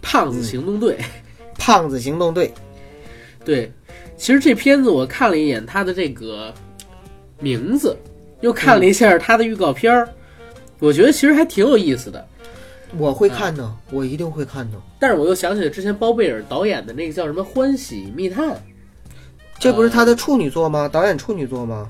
[0.00, 0.96] 胖子行动队》。
[1.56, 2.52] 胖子行动队，
[3.44, 3.72] 对，
[4.16, 6.52] 其实这片子我看了一眼它的这个
[7.40, 7.96] 名字，
[8.40, 10.08] 又看了一下它的预告片儿，
[10.78, 12.26] 我觉得其实还挺有意思的。
[12.96, 14.78] 我会看的，我一定会看的。
[15.00, 18.50] 但是我又想起了之前包贝尔导演的那个叫什么《欢喜密探》，
[19.58, 20.88] 这不是他的处女作吗？
[20.88, 21.88] 导演处女作吗？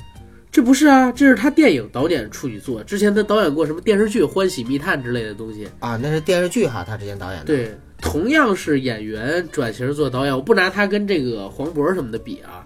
[0.50, 2.82] 这不是啊，这是他电影导演处女作。
[2.84, 5.68] 之前他导演过什么电视剧《欢喜密探》之类的东西。
[5.80, 12.62] 啊，那是电视剧哈，他之前导演的。，对，同样是演员转型做导演，我不拿他跟这个黄渤什么的比啊，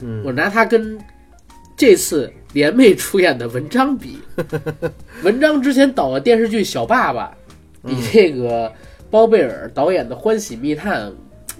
[0.00, 0.98] 嗯，我拿他跟
[1.76, 4.18] 这次联袂出演的文章比。
[5.22, 7.32] 文章之前导的电视剧《小爸爸》，
[7.88, 8.72] 比这个
[9.10, 11.08] 包贝尔导演的《欢喜密探》，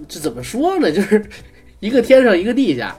[0.09, 0.91] 这怎么说呢？
[0.93, 1.23] 就是
[1.79, 2.97] 一个天上一个地下。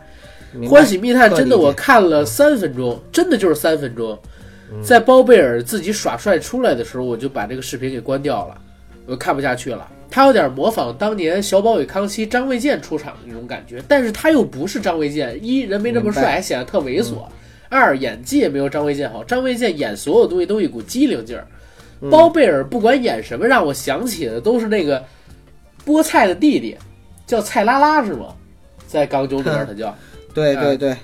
[0.69, 4.17] 欢喜密探真的我看了三分钟，真的就是三分钟。
[4.81, 8.61] 在包贝尔自己耍帅出来的时候，我就把这个视频给关掉了，
[9.05, 9.87] 我看不下去了。
[10.09, 17.27] 他有点模仿当年小宝与康熙张卫健出场的那种感觉，但是他又不是张卫健，一人没那么帅，还显得特猥琐；
[17.69, 21.47] 二演技也没有张卫健好，张卫健演所有东西都一股机灵劲儿。
[22.09, 25.03] 包贝尔不管演什么，让我想起的都是那个
[25.85, 26.75] 菠菜的弟弟，
[27.27, 28.33] 叫蔡拉拉是吗？
[28.87, 29.93] 在港囧里边他叫。
[30.33, 30.95] 对对对，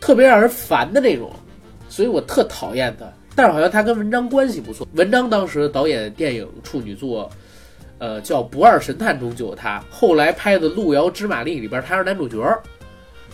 [0.00, 1.30] 特别让人烦的那种，
[1.88, 3.06] 所以我特讨厌他。
[3.36, 4.86] 但是好像他跟文章关系不错。
[4.94, 7.30] 文章当时导演电影处女作，
[8.00, 9.80] 呃，叫《不二神探》中就有他。
[9.90, 12.42] 后来拍的《路遥知马力》里边他是男主角，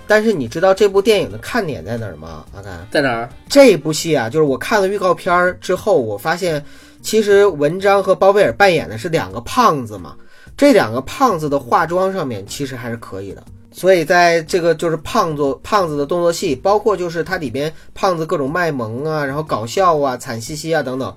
[0.07, 2.45] 但是你知道这部电影的看点在哪儿吗？
[2.55, 3.29] 阿甘，在哪儿？
[3.49, 6.63] 这部戏啊，就是我看了预告片儿之后，我发现
[7.01, 10.17] 其实文章和包贝尔扮演的是两个胖子嘛，
[10.57, 13.43] 这两个胖子的化妆上面其实还是可以的。
[13.73, 21.15] 所以在这个就是胖子胖子的动作戏，包括就是它里边胖子各种卖萌啊，然后搞笑啊、惨兮兮啊等等，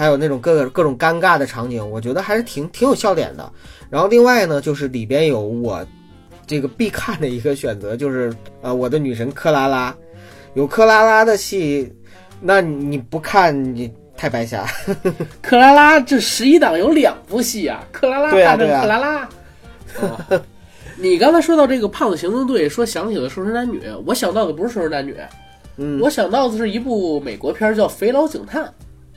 [0.00, 3.52] 还有那种各各种尴尬的场景，我觉得还是挺挺有笑点的。
[3.90, 5.86] 然后另外呢，就是里边有我
[6.46, 8.32] 这个必看的一个选择，就是
[8.62, 9.94] 呃我的女神克拉拉，
[10.54, 11.92] 有克拉拉的戏，
[12.40, 14.66] 那你不看你太白瞎。
[15.42, 19.16] 克拉拉这十一档有两部戏啊，克拉拉大战克拉拉。
[19.18, 19.30] 啊
[20.96, 25.12] 你刚才说到这个胖子行动队，说想起了《瘦身男女》，我想到的不是《瘦身男女》，
[25.76, 28.64] 嗯我想到的是一部美国片儿叫《肥佬警探》。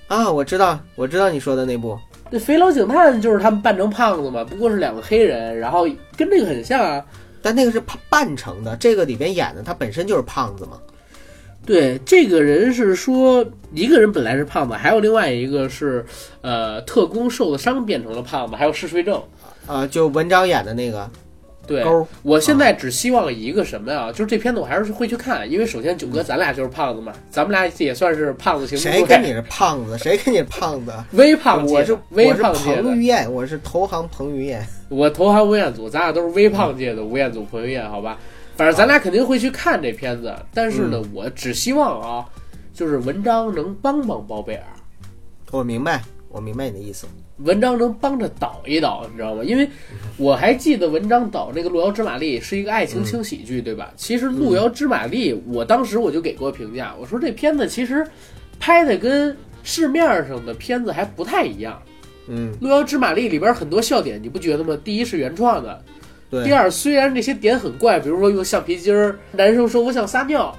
[0.08, 1.98] 啊，我知道，我知道你说的那部。
[2.30, 5.88] 那肥佬警探就是他们扮成胖子嘛，不过是两个黑人，然后
[6.18, 7.06] 跟这个很像啊。
[7.42, 10.80] 但那个是扮扮成的，这个里边演的他本身就是胖子嘛。
[11.66, 16.06] 对，这个人是说一个人本来是胖子，还有另外一个是
[16.42, 19.22] 呃特工受了伤变成了胖子，还有嗜睡症。
[19.68, 21.10] 啊，就文章演的那个
[21.66, 21.84] 对，
[22.24, 24.12] 我现在只希望一个什么呀？
[24.12, 29.98] 就是这片子我还是会去看，因为首先九哥咱俩就是胖子嘛，咱们俩也算是胖子型谁跟 你是胖子？
[29.98, 30.92] 谁跟你是胖子？
[31.12, 31.74] 微胖界？
[31.74, 34.62] 我是微我是胖界彭于晏，我是投行彭于晏。
[34.90, 38.18] 我投行吴彦祖，咱俩都是微胖界的吴彦祖、彭于晏，好吧？
[38.56, 42.26] 反正咱俩肯定会去看这片子，但是呢，我只希望啊，
[42.74, 44.64] 就是文章能帮帮包贝尔，
[45.50, 47.08] 我明白，我明白你的意思。
[47.38, 49.44] 文章能帮着导一导，你知道吗？
[49.44, 49.68] 因为
[50.18, 53.92] 我还记得文章导那个《路遥知马力》是一个爱情轻喜剧，对吧？
[53.96, 58.06] 其实《路遥知马力》，我当时我就给过评价，我说这片子其实
[58.60, 61.82] 拍的跟市面上的片子还不太一样。
[62.28, 64.78] 嗯，《路遥知马力》里边很多笑点，你不觉得吗？
[64.84, 65.84] 第一是原创的，
[66.30, 66.44] 对。
[66.44, 70.56] 第二，虽然这些点很怪，比如说用橡皮筋儿，男生说我想撒尿，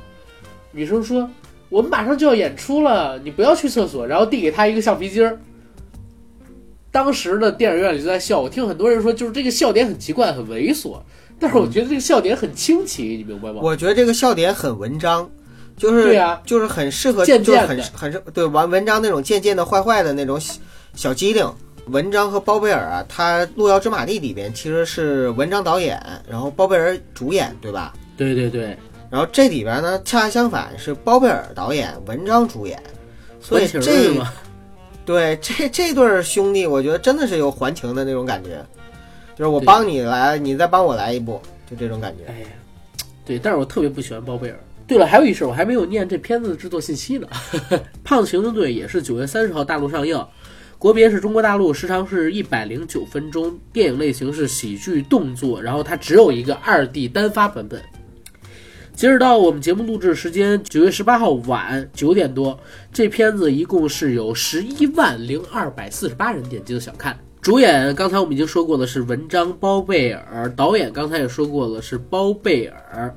[0.72, 1.30] 女生说
[1.68, 5.38] 我们马上就要演出了，你不要去厕所，然后递给他一个橡皮筋儿。
[6.94, 10.96] 当时的电影院里就在笑，我听很多人说，就是这个笑点很奇怪，很猥琐，
[11.40, 13.58] 但是我觉得这个笑点很清奇，你明白吗？
[13.60, 15.28] 我觉得这个笑点很文章，
[15.76, 20.54] 就是对呀就是很适合，贱就是很很是对玩文章那种贱贱的、坏坏的那种小
[20.94, 21.44] 小机灵。
[21.88, 27.92] 文章和包贝尔啊，他《路遥知马力》里边其实是文章导演，然后包贝尔主演，对吧？
[28.16, 28.78] 对对对，
[29.10, 32.80] 然后这里边呢，恰恰相反是包贝尔导演，文章主演，
[33.40, 34.14] 所以这？
[35.04, 38.64] 对这这对儿兄弟，我觉得真的是有还情的那种感觉，
[39.36, 41.40] 就是我帮你来，你再帮我来一步，
[41.70, 42.24] 就这种感觉。
[42.32, 42.46] 哎呀，
[43.24, 44.58] 对，但是我特别不喜欢包贝尔。
[44.86, 47.26] 对了，还有一事，我还没有念这片子的制作信息呢。
[48.02, 50.22] 《胖子行动队》也是九月三十号大陆上映，
[50.78, 57.82] 国别是中国大陆，时长是一百零九分钟，电影类型是喜剧动作，然后它只有一个二 D 单发版本。
[58.94, 62.56] 截止到我们节目录制时间九月十八号晚九点多，
[62.92, 67.18] 这片子一共是有十一万零二百四十八人点击了想看。
[67.40, 73.12] 主演刚才我们已经说过了是文章包贝尔，导演刚才也说过了是包贝尔，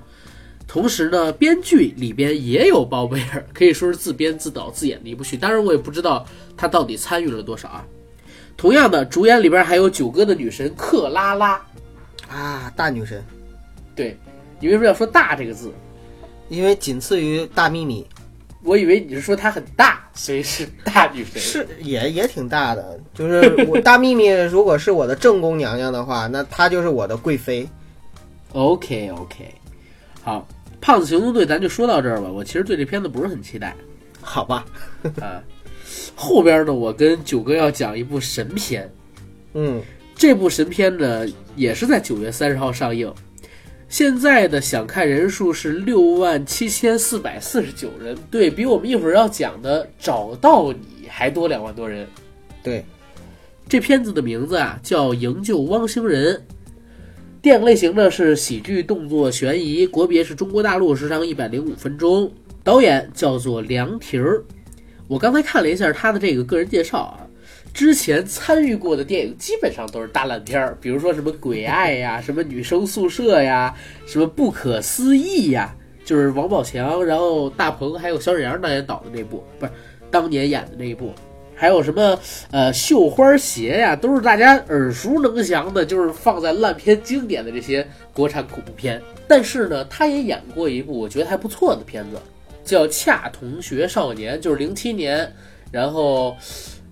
[0.67, 5.37] 同时呢，编剧里边也有包贝尔，可以说是自编自导自演的一部剧。
[5.37, 6.25] 当然，我也不知道
[6.57, 7.85] 他到底参与了多少啊。
[8.57, 11.61] 同样的，主演里边还有九哥的女神克拉拉。
[12.27, 13.23] 啊，大女神，
[13.95, 14.17] 对，
[14.60, 15.72] 你为什么要说“大”这个字？
[16.50, 18.06] 因为仅次于大幂幂，
[18.63, 21.41] 我以为你是说她很大，所以是大女神。
[21.41, 23.00] 是也也挺大的。
[23.13, 27.67] 就是我大幂幂，如果是我的正宫娘娘的话，那她就是我的贵妃。
[28.54, 29.54] OK OK，
[30.24, 30.48] 好，
[30.80, 32.30] 胖子行动队咱就说到这儿吧。
[32.30, 33.76] 我其实对这片子不是很期待
[34.22, 34.65] 好吧，
[35.20, 35.43] 啊。
[36.15, 38.89] 后边呢，我跟九哥要讲一部神片，
[39.54, 39.82] 嗯，
[40.15, 43.13] 这部神片呢也是在九月三十号上映，
[43.89, 52.06] 现在的想看人数是六万七千四百四十九人，对比我们一会儿要讲的《找到你》还多两万多人。
[52.62, 52.84] 对，
[53.69, 56.36] 这片子的名字啊叫《营救汪星人》，
[57.41, 62.30] 电影类型呢是喜剧、动作、悬疑，国别是中国大陆，时长一百零五分钟，
[62.63, 64.43] 导演叫做梁婷儿。
[65.08, 67.26] 我刚才看了一下他的这个个人介绍啊，
[67.77, 73.71] 之前参与过的电影基本上都是大烂片儿，比如说什么《鬼爱》呀，什么《女生宿舍》呀，
[74.07, 79.71] 什么《不可思议》呀，就是王宝强，然后大鹏还有小沈阳导演导的那部，不是
[80.09, 81.13] 当年演的那一部。
[81.53, 82.19] 还有什么
[82.49, 88.99] 呃绣花鞋呀，都是大家耳熟能详的，就是放在烂片经典的这些国产恐怖片。
[89.28, 92.19] 但是呢，他也演过一部我觉得还不错的片子，
[92.63, 95.32] 叫《恰同学少年》，就是零七年，
[95.71, 96.36] 然后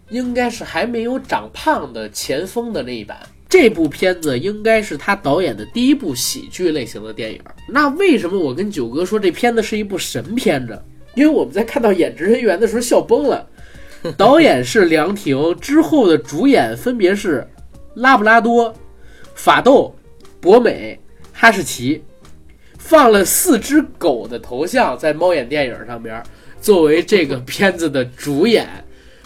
[0.09, 3.17] 应该是还没有长胖的前锋的那一版。
[3.47, 7.39] 这部片子应该是他导演的第一部喜剧类型的电影。
[7.69, 10.81] 那为什么我跟九哥说这片子是一部神片子？
[11.13, 13.47] 因为我们在看到演职人员的时候笑崩了。
[14.17, 17.47] 导演是梁婷，之后的主演分别是
[17.95, 18.71] 拉布拉多、
[19.33, 19.95] 法斗、
[20.39, 20.99] 博美、
[21.33, 22.03] 哈士奇，
[22.77, 26.21] 放了四只狗的头像在猫眼电影上边，
[26.61, 28.84] 作为这个片子的主演，对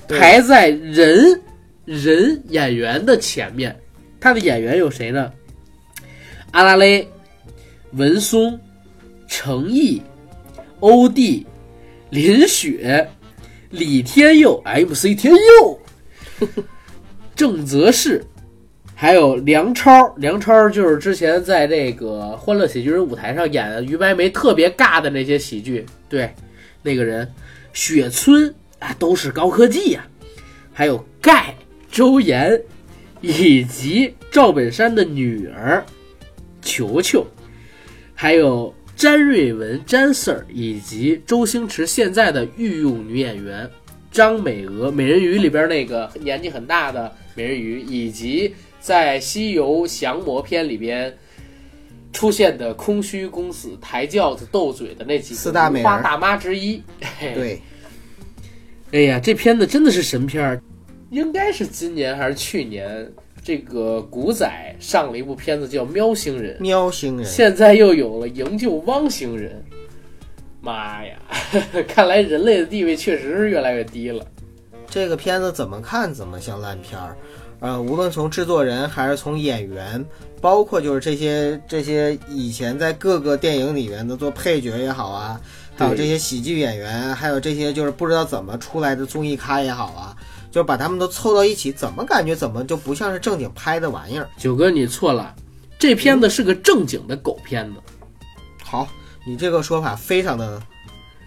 [0.10, 1.42] 排在人
[1.86, 3.76] 人演员的前面。
[4.20, 5.32] 他的演员有谁呢？
[6.52, 7.08] 阿拉蕾、
[7.92, 8.60] 文松、
[9.28, 10.02] 程毅、
[10.80, 11.46] 欧弟、
[12.10, 13.08] 林雪。
[13.72, 15.80] 李天佑，MC 天佑，
[17.36, 18.26] 郑则仕，
[18.96, 26.34] 还有梁超，梁超就是之前在这个《欢乐喜剧人》舞台上演的于白眉特别尬的那些喜剧，对，
[26.82, 27.32] 那个人，
[27.74, 30.08] 雪村啊，都是高科技呀、
[30.74, 31.56] 还有盖、
[31.92, 32.62] 周岩，
[33.22, 35.84] 以及赵本山的女儿
[36.62, 37.26] 球球，
[38.16, 43.70] 还有詹瑞文、詹 Sir，以及周星驰现在的御用女演员
[44.12, 51.16] 张美娥，《美人鱼》里边那个年纪很大的美人鱼，以及在《西游降魔篇》里边
[52.12, 56.82] 出现的空虚公子、抬轿子、斗嘴的那几个四大美人花大妈之一。
[57.20, 57.62] 嘿对，
[58.92, 60.62] 哎呀，这片子真的是神片儿，
[61.12, 63.08] 应该是今年还是去年，
[63.44, 69.64] 这个古仔上了一部片子叫《喵星人》，喵星人，现在又有了营救汪星人。
[70.60, 71.18] 妈呀，
[71.88, 74.26] 看来人类的地位确实是越来越低了。
[74.90, 77.16] 这个片子怎么看怎么像烂片儿，
[77.60, 80.04] 呃，无论从制作人还是从演员，
[80.42, 85.40] 包括就是这些这些以前在各个电影里面的做配角也好啊，
[85.80, 90.16] 还有这些喜剧演员，还有这些就是不知道怎么出来的综艺咖也好啊，
[90.52, 94.28] 就把他们都凑到一起，怎么感觉怎么就不像是正经拍的玩意儿？
[94.38, 95.34] 九哥，你错了，
[95.80, 97.80] 这片子是个正经的狗片子，
[98.64, 98.88] 好，
[99.26, 100.62] 你这个说法非常的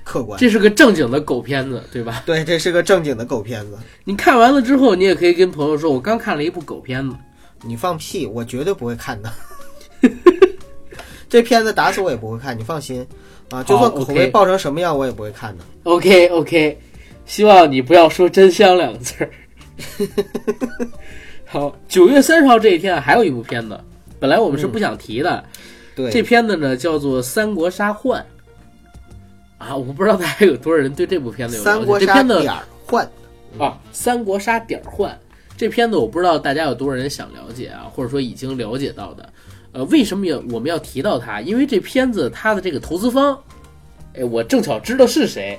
[0.05, 0.39] 客观。
[0.39, 2.23] 这是个正经的狗片子，对吧？
[2.27, 3.79] 对，这是个正经的狗片子。
[4.05, 7.17] 你看完了之后，你也可以跟朋友说，我刚看了一部狗片子。
[7.65, 9.33] 你放屁，我绝对不会看的。
[11.31, 13.07] 这片子打死我也不会看，你放心
[13.53, 13.63] 啊！
[13.63, 15.65] 就算好口碑爆成什么样，我也不会看的。
[15.85, 16.79] OK OK，
[17.27, 19.31] 希望你不要说“真香”两个字儿。
[21.45, 23.79] 好，九月三十号这一天啊还有一部片子，
[24.19, 25.45] 本来我们是不想提的，
[25.95, 28.25] 对，这片子呢叫做《三国杀幻》
[29.65, 31.71] 啊，我不知道大家有多少人对这部片子有了解。
[31.71, 33.05] 三国杀点儿换，
[33.59, 35.11] 啊，《三国杀点儿换》
[35.57, 39.29] 这片子，我不知道大家有多少人想了解啊，或者说已经了解到的。
[39.73, 41.41] 呃，为什么要我们要提到它？
[41.41, 43.39] 因为这片子它的这个投资方，
[44.15, 45.59] 哎，我正巧知道是谁。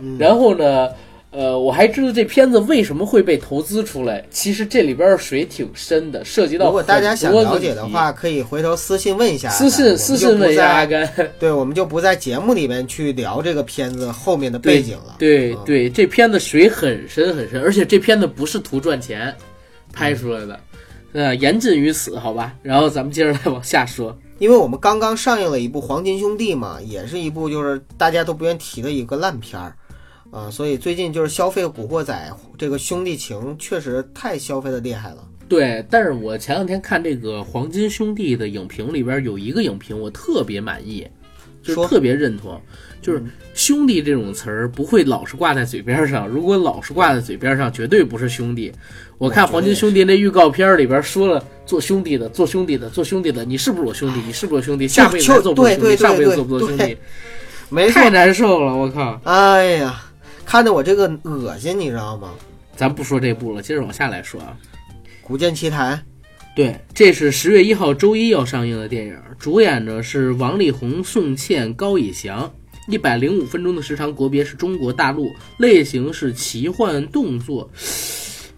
[0.00, 0.88] 嗯然后呢，
[1.30, 4.24] 呃，我还知道这片子为什么会被投资出来。
[4.30, 9.48] 其实这里边水挺深的，涉及到如果大家想了解的，话，可以回头私信问一下。
[9.50, 10.84] 私信私信问一下阿。
[10.84, 11.08] 甘。
[11.38, 15.14] 对，我们就不在节目里面去聊这个片子后面的背景了。
[15.18, 19.32] 嗯对对，这片子水很深很深，而且这片子不是图赚钱
[19.92, 20.58] 拍出来的，
[21.12, 22.54] 呃，言尽于此，好吧。
[22.62, 24.16] 然后咱们接着再往下说。
[24.38, 29.76] 因为我们刚刚上映了一部《黄金兄弟》嘛，也是一部就是大家都不愿提的一个烂片儿，
[30.30, 35.28] 啊、所以最近就是消费《古惑仔》这个兄弟情确实太消费的厉害了。
[35.48, 41.06] 对，但是我前两天看这个《黄金兄弟》的影评里边有一个影评我特别满意，
[41.62, 42.60] 就特别认同，
[43.02, 43.22] 就是
[43.52, 48.72] “兄弟”这种词儿不会老是挂在嘴边上，如果老是挂在嘴边上，绝对不是兄弟。
[49.18, 54.20] 我看《黄金兄弟》那预告片里边说了，做兄弟的，做兄弟的，做兄弟的，你是不是我兄弟？
[54.24, 54.86] 你是不是我兄弟？
[54.88, 55.96] 下辈子做不做兄弟？
[55.96, 56.96] 上辈子做不做兄弟？
[57.68, 59.20] 没错太，难受了，我靠！
[59.24, 60.02] 哎呀，
[60.44, 62.30] 看得我这个恶心，你知道吗？
[62.76, 64.56] 咱不说这部了，接着往下来说啊。
[65.26, 65.96] 《古剑奇谭》
[66.54, 72.52] 对，这是十月一号周一要上映的电影，主演呢是王力宏、宋茜、高以翔，
[72.88, 77.70] 一百零五分钟的时长，国别是中国大陆，类型是奇幻动作。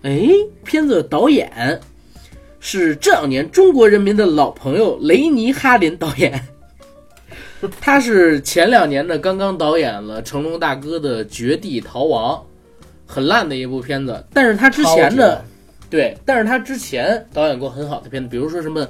[0.03, 0.29] 哎，
[0.65, 1.81] 片子导演
[2.61, 6.49] 是这两年中国人民的老朋友雷尼哈林导演，
[7.81, 12.37] 他是前两年呢刚刚导演了成龙大哥的《绝地逃亡》，
[13.07, 15.41] 很烂的一部片子，但是他之前超级呢。
[15.91, 18.87] 对，但是他之前导演过很好的片子，比如说什么，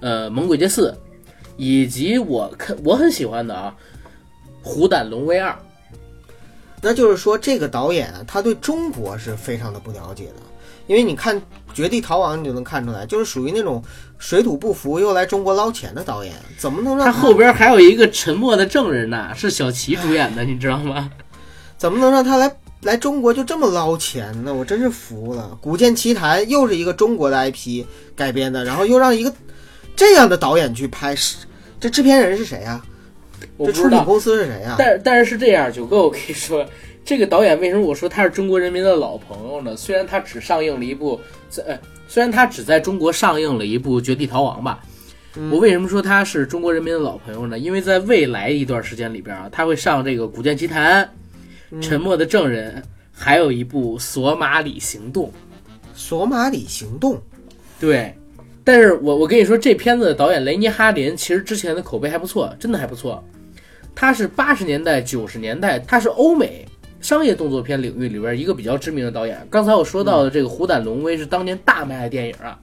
[0.00, 0.90] 呃，《猛鬼街四》，
[1.56, 3.74] 以及我看我很喜欢的啊，
[4.66, 5.52] 《虎胆龙威二》。
[6.82, 10.42] 那就是说，这个导演啊，他对中国是非常的不了解的，
[10.86, 11.40] 因为你看
[11.72, 13.82] 《绝地逃亡》，你就能看出来，就是属于那种
[14.18, 21.10] 水土不服又来中国捞钱的导演，怎么能让他后边还有一个沉默的证人呐，是小齐主演的，你知道吗？
[21.78, 24.54] 怎么能让他来来中国就这么捞钱呢？
[24.54, 25.50] 我真是服了。
[25.60, 29.32] 《古剑奇谭》又是一个中国的 IP 改编的，然后又让一个
[29.96, 31.36] 这样的导演去拍，是
[31.80, 32.80] 这制片人是谁呀、
[33.64, 36.66] 这出品公司是谁呀、但但是是这样，九哥，我跟你说，
[37.04, 39.76] 这个导演为什么我说他是中国人民的老朋友呢？
[39.76, 41.78] 虽然他只上映了一部，在呃，
[42.08, 44.82] 虽然他只在中国上映了一部《绝地逃亡》吧。
[45.50, 47.58] 我为什么说他是中国人民的老朋友呢？
[47.58, 51.04] 因为在未来一段时间里边啊，他会上这个《古剑奇谭》
[51.70, 52.82] 嗯沉默的证人》，
[53.12, 55.26] 还有一部《索马里行动》。
[55.94, 57.14] 索马里行动》
[57.78, 58.14] 对，
[58.64, 63.22] 但是我我跟你说，这片子的导演雷尼哈林其实之前的口碑还不错，真的还不错。
[63.96, 66.64] 他是八十年代、九十年代，他是欧美
[67.00, 69.44] 商业动作片领域里边一个比较知名的导演。
[69.50, 72.58] 刚才我说到的这个《虎胆龙威》是当年大卖的电影啊，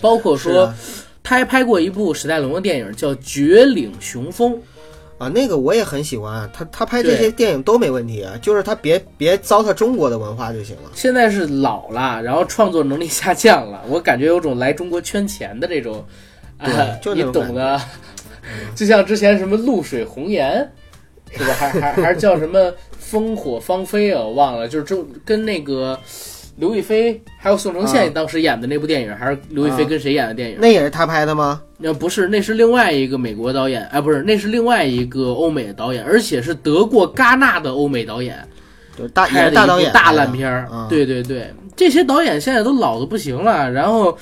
[0.00, 0.74] 包括说啊
[1.22, 4.52] 他还拍过一部史泰龙的电影叫《绝岭雄风》，
[5.18, 10.82] 啊，那个我也很喜欢啊，他他拍这些电影都没问题啊，就是他别别糟蹋中国的文化就行了。
[10.94, 16.04] 现在是老了，然后创作能力下降了，我感觉有种来中国圈钱的这种，
[16.58, 16.68] 啊
[17.14, 17.80] 你懂的，
[18.74, 20.70] 就像之前什么露水红颜，
[21.30, 21.52] 是吧？
[21.54, 24.20] 还还还是叫什么烽火芳菲啊？
[24.20, 25.98] 我忘了，就是这跟那个
[26.56, 30.58] 刘亦菲还有宋承宪啊当时演的那部电影，还是刘亦菲啊跟谁演的电影？
[30.60, 31.62] 那也是他拍的吗？
[31.78, 38.38] 那不是，那是另外一个美国导演，哎，不是，那是另外一个欧美的导演，而且是得过戛纳的欧美导演。
[38.96, 40.66] 就是大也是大导演大烂片儿。
[40.70, 44.16] 啊对对对，这些导演现在都老的不行了，然后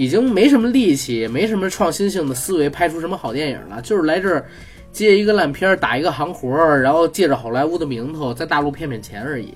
[0.00, 4.46] 已经没什么力气，也没什么创新性的思维，拍出什么好电影了，就是来这儿
[4.90, 9.52] 接一个烂片儿，打一个行活儿，然后借着好莱坞的名头在大陆骗骗钱而已。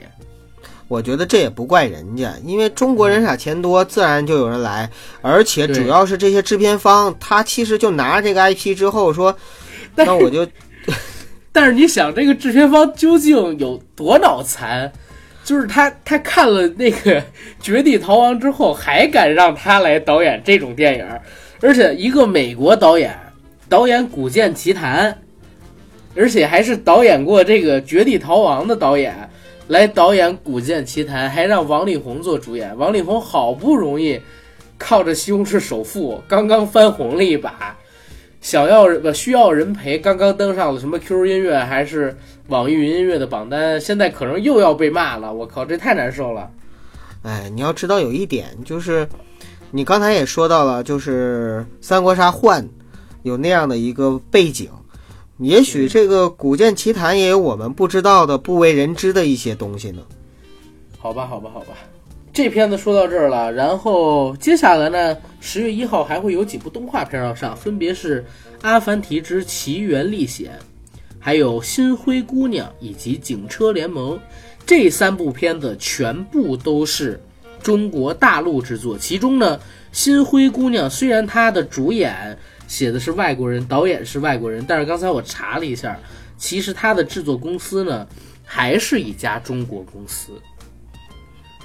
[0.87, 4.91] 我觉得这也不怪人家，因为中国人傻钱多，自然就有人来。
[5.23, 9.35] 而且主要是这些制片方，他其实就拿这个 IP 之后说，
[9.97, 10.47] 那我就
[11.53, 14.93] 但是你想，这个制片方究竟有多脑残？
[15.45, 17.21] 就是他，他看了那个
[17.61, 21.07] 《绝地逃亡》之后，还敢让他来导演这种电影，
[21.61, 23.15] 而且一个美国导演
[23.69, 25.13] 导演《古剑奇谭》，
[26.17, 29.15] 而且还是导演过这个《绝地逃亡》的导演
[29.69, 32.77] 来导演《古剑奇谭》，还让王力宏做主演。
[32.79, 34.21] 王力宏好不容易
[34.79, 37.77] 靠着《西红柿首富》刚刚翻红了一把，
[38.41, 42.17] 想要不需要人陪，刚刚登上了什么 QQ 音乐还是
[42.49, 45.33] 网易云音乐的榜单，现在可能又要被骂了。
[45.33, 46.51] 我靠，这太难受了。
[47.23, 49.09] 哎，你要知道有一点就是，
[49.71, 52.63] 你刚才也说到了，就是《三国杀换》
[53.23, 54.69] 有那样的一个背景，
[55.39, 60.03] 也许这个《古剑奇谭》也有我们不知道的、不为人知的一些东西呢。
[60.99, 61.69] 好吧，好吧，好吧，
[62.31, 68.21] 这片子说到这儿了，然后接下来呢，十月一号还会有几部动画片要上，分别是
[68.61, 70.53] 《阿凡提之奇缘历险》，
[71.25, 74.15] 还有《新灰姑娘》以及《警车联盟》
[74.67, 77.19] 这三部片子全部都是
[77.63, 78.99] 中国大陆制作。
[78.99, 79.57] 其中呢，
[79.91, 85.99] 《新灰姑娘》虽然它的主演写的是外国人，导演是外国人，但是刚才我查了一下，
[86.37, 88.07] 其实它的制作公司呢
[88.45, 90.33] 还是一家中国公司。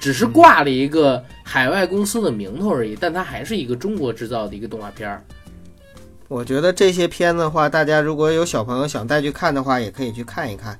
[0.00, 5.22] 只是挂了一个海外公司的名头而已，但它还是一个中国制造的一个动画片儿。
[6.30, 10.78] 我觉得这些片子的话，大家如果有小朋友想带去看的话，也可以去看一看，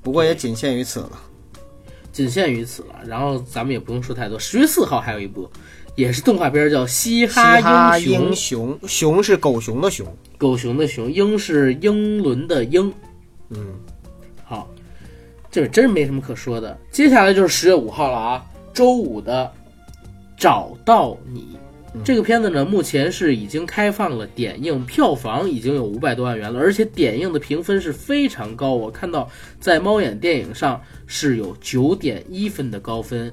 [0.00, 1.10] 不过也仅限于此了。
[2.10, 2.94] 仅限于此了。
[3.06, 4.38] 然后咱们也不用说太多。
[4.38, 5.46] 十月四号还有一部，
[5.94, 10.06] 也是动画片儿，叫《嘻嘻哈哈英雄英》，雄，熊是狗熊的熊。
[10.38, 12.90] 狗熊的熊，英是英伦的英。
[13.50, 13.74] 嗯，
[14.42, 14.66] 好，
[15.50, 16.74] 这真没什么可说的。
[16.90, 19.52] 接下来就是十月五号了啊，周五的
[20.38, 21.40] 《找到你》
[22.04, 28.74] 这个片子呢，目前是已经开放了点映，票房已经有五百多万元了，而且点映的评分是非常高。
[28.74, 29.30] 我看到
[29.60, 33.32] 在猫眼电影上是有九点一分的高分。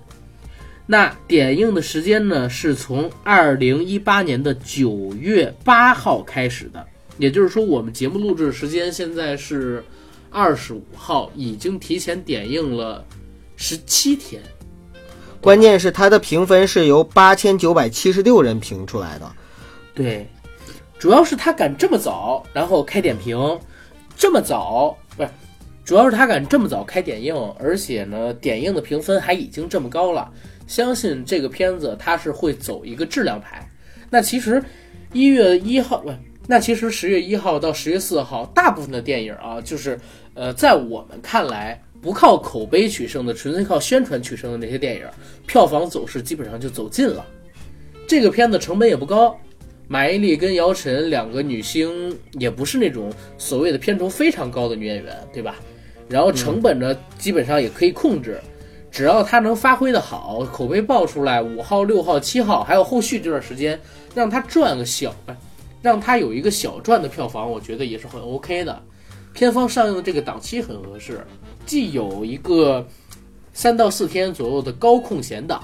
[0.85, 6.85] 那点映的时间呢，是从二零一八年的九月八号开始的，
[7.17, 9.81] 也就是说，我们节目录制时间现在是
[10.29, 13.05] 二十五号，已经提前点映了
[13.55, 14.41] 十七天。
[15.45, 19.31] 关键是它的评分是由八千九百七十六人评出来的。
[19.93, 20.27] 对，
[20.97, 23.37] 主要是他敢这么早，然后开点评，
[24.17, 25.29] 这么早不是，
[25.83, 30.27] 主要是他敢这么早开点映，而且呢，点映的评分还已经这么高了，
[30.65, 33.69] 相信这个片子它是会走一个质量牌。
[34.09, 34.63] 那其实
[35.13, 36.11] 一月一号不，
[36.47, 39.99] 那其实十月一号到十月四号，大部分的电影啊，就是
[40.33, 41.79] 呃，在我们看来。
[42.05, 45.01] 不靠口碑取胜的，纯粹靠宣传取胜的那些电影，
[45.47, 47.25] 票房走势基本上就走尽了。
[48.07, 49.35] 这个片子成本也不高，
[49.87, 55.55] 马伊琍跟姚晨两个女星也不是那种所谓的片酬非常高的女演员，对吧？
[56.07, 58.39] 然后成本呢，基本上也可以控制，
[58.91, 63.81] 只要她能发挥的好，口碑爆出来，五号、六号、七号，还有后续这段时间，
[64.13, 65.11] 让她赚个小，
[65.81, 68.79] 让她有一个小赚的票房，我觉得也是很 OK 的。
[69.33, 71.19] 片方上映的这个档期很合适，
[71.65, 72.87] 既有一个
[73.53, 75.63] 三到四天左右的高空闲档。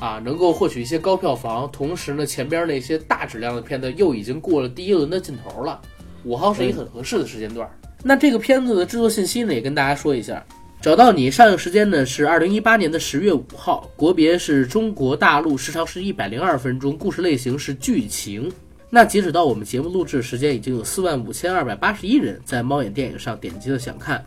[0.00, 5.80] 啊，能够获取一些高票房，同时呢，前边那些大质量的片子又已经过了第一轮的劲头了。
[6.24, 7.66] 五号是一个很合适的时间段。
[8.02, 10.44] 那这个片子的制作信息呢，也跟大家说一下。
[10.82, 18.52] 找到你上映时间呢是二零一八年的十月五号，国别是中国大陆，时长是一百零二分钟，故事类型是剧情。
[18.90, 24.22] 那截止到我们节目录制时间，已经有四万五千二百八十一人在猫眼电影上点击了想看。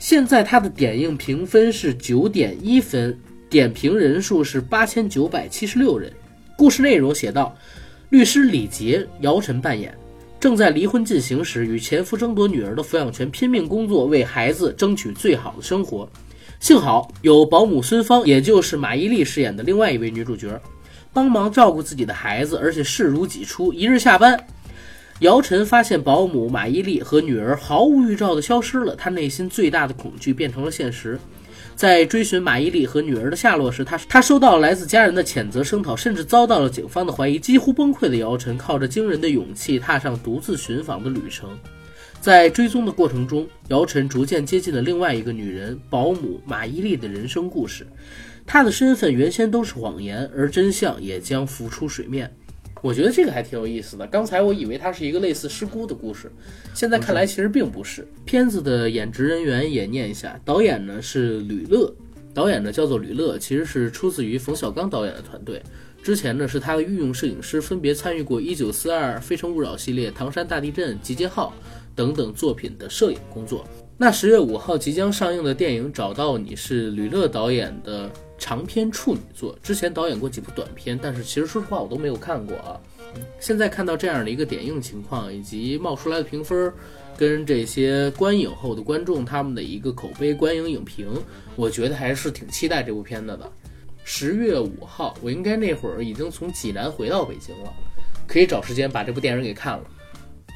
[0.00, 3.16] 现在它的点映评分是九点一分。
[3.50, 6.10] 点评人数是八千九百七十六人，
[6.56, 7.54] 故事内容写道：
[8.08, 9.92] 律师李杰，姚晨扮演，
[10.38, 16.08] 正在离婚进行时，与前夫争夺女儿的抚养权，拼命工作，为孩子争取最好的生活。
[16.60, 20.58] 幸好有保姆孙芳，也就是马伊琍饰演的另外一位女主角，
[21.12, 23.72] 帮忙照顾自己的孩子，而且视如己出。
[23.72, 24.38] 一日下班，
[25.20, 31.18] 姚晨发现保姆马伊琍和女儿毫无预兆地消失了，她内心最大的恐惧变成了现实。
[31.76, 37.38] 在追寻马伊琍和女儿的下落时，他他收到了来自家人的谴责声讨，甚至遭到了警方的怀疑。
[37.38, 41.50] 几乎崩溃的姚晨靠着惊人的勇气踏上独自寻访的旅程。
[42.18, 47.86] 在追踪的过程中，姚晨逐渐接近了另外一个女人保姆马伊琍的人生故事。
[48.46, 52.34] 她的身份原先都是谎言，而真相也将浮出水面。
[52.82, 54.06] 我觉得这个还挺有意思的。
[54.06, 56.30] 刚才我以为它是一个类似失孤的故事，
[56.74, 58.06] 现在看来其实并不是。
[58.24, 61.94] 片子的演职人员也念一下，导演呢是吕乐，
[62.32, 65.62] 导演呢叫做吕乐，其实是出自于冯小刚导演的团队。
[66.02, 71.54] 之前呢是他的御用摄影师，分别参与过《一九四二》《非诚勿扰》系列、《唐山大地震》《集结号》
[71.94, 73.66] 等等作品的摄影工作。
[74.02, 78.10] 那十月五号即将上映的电影《找到你》是吕乐导演的。
[78.38, 82.80] 长篇处女作，之前导演过几部短片，但是其实说实话我都没有看过啊。
[83.38, 86.72] 现在看到这样的一个点映情况，以及冒出来的评分，
[87.18, 91.06] 跟这些观影后的观众他们的一个口碑、观影影评，
[91.54, 93.52] 我觉得还是挺期待这部片子的。
[94.04, 97.70] 十月五号，我应该那会儿已经从济南回到北京了，
[98.26, 99.84] 可以找时间把这部电影给看了。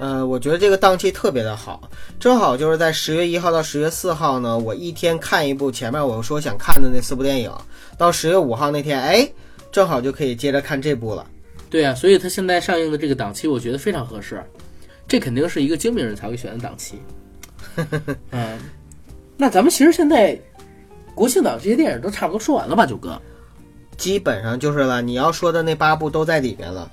[0.01, 1.89] 呃，我觉得这个档期特别的好，
[2.19, 7.51] 正好就是在十月一号到十月四号呢，我一天看一部前面我说想看的那四部电影，
[7.97, 9.29] 到十月五号那天，哎，
[9.71, 11.25] 正好就可以接着看这部了。
[11.71, 14.43] 对啊，所以它现在上映的这个档期，我觉得非常合适，
[15.07, 16.99] 这肯定是一个精明人才会选的档期。
[18.31, 18.59] 嗯，
[19.37, 20.39] 那咱们其实现在
[21.15, 23.21] 国庆档这些电影都差不多说完了吧，九哥？
[23.97, 26.91] 基本上就是了，你要说的那八部都在里边了。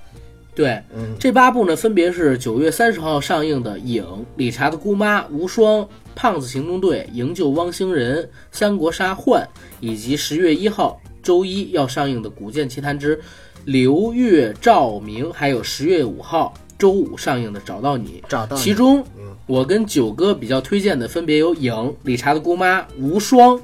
[0.53, 0.81] 对，
[1.17, 4.03] 这八部呢，分别是九月三十号上映的《影》、
[4.35, 9.47] 理查的姑妈、无双、胖子行动队、营救汪星人、三国杀幻，
[9.79, 13.17] 以及十月一号周一要上映的《古剑奇谭之
[13.63, 18.21] 刘月照明》，还有十月五号周五上映的《找到你》。
[18.29, 19.03] 找到其中，
[19.47, 21.73] 我跟九哥比较推荐的分别有《影》、
[22.03, 23.57] 理查的姑妈、无双、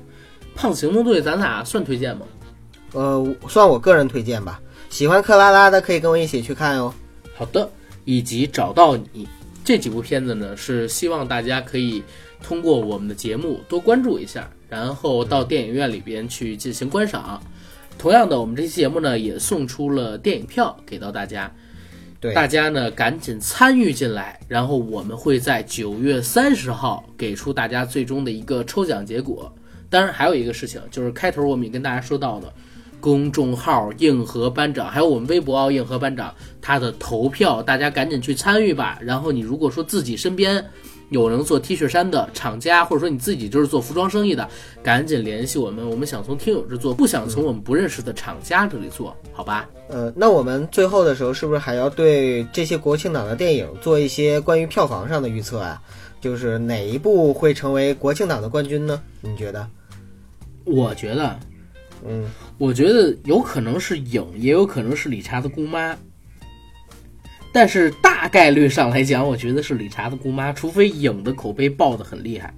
[0.55, 2.25] 胖子行动队，咱俩算推荐吗？
[2.93, 4.61] 呃，算我个人推荐吧。
[4.98, 6.91] 喜欢克拉拉的可以跟我一起去看哦。
[7.36, 7.70] 好的，
[8.04, 9.28] 以及找到你
[9.64, 12.02] 这几部片子呢，是希望大家可以
[12.41, 17.39] 通过我们的节目多关注一下，然后到电影院里边去进行观赏。
[18.00, 21.54] 同样的，我们这期节目呢也送出了电影票给到大家，
[22.20, 29.54] 对大家呢赶紧参与进来，然后我们会在九月三十号给出大家最终的一个抽奖结果。
[29.91, 32.52] 当然，还有一个事情就是开头我们也跟大家说到的。
[33.00, 38.98] 公众号硬核班长，还有我们微博硬核班长，他的投票，大家赶紧去参与吧。
[39.02, 40.64] 然后你如果说自己身边
[41.10, 44.48] 有能做 T 恤衫的厂家，或者说你自己就是做服装生意的，
[44.84, 45.89] 赶紧联系我们。
[45.89, 49.70] 我们想从听友这做，不想从我们不认识的厂家这里做，好吧？
[49.89, 55.82] 呃，那我们最后的时候是不是还要对这些国庆档的电影做一些关于票房上的预测啊？
[56.20, 59.02] 就是哪一部会成为国庆档的冠军呢？
[59.22, 59.66] 你觉得？
[60.66, 61.39] 我觉得。
[62.06, 65.98] 嗯，我觉得有可能是影，也有可能是理查的姑妈，
[67.52, 72.54] 但是大概率上来讲，我觉得是理查的姑妈，除非影的口碑爆的很厉害。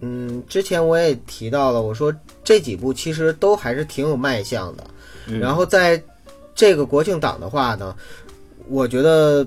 [0.00, 4.84] 嗯，之前我也提到了，我说这几部其实都还是挺有卖相的。
[5.40, 6.02] 然后在
[6.54, 7.94] 这个国庆档的话呢，
[8.68, 9.46] 我觉得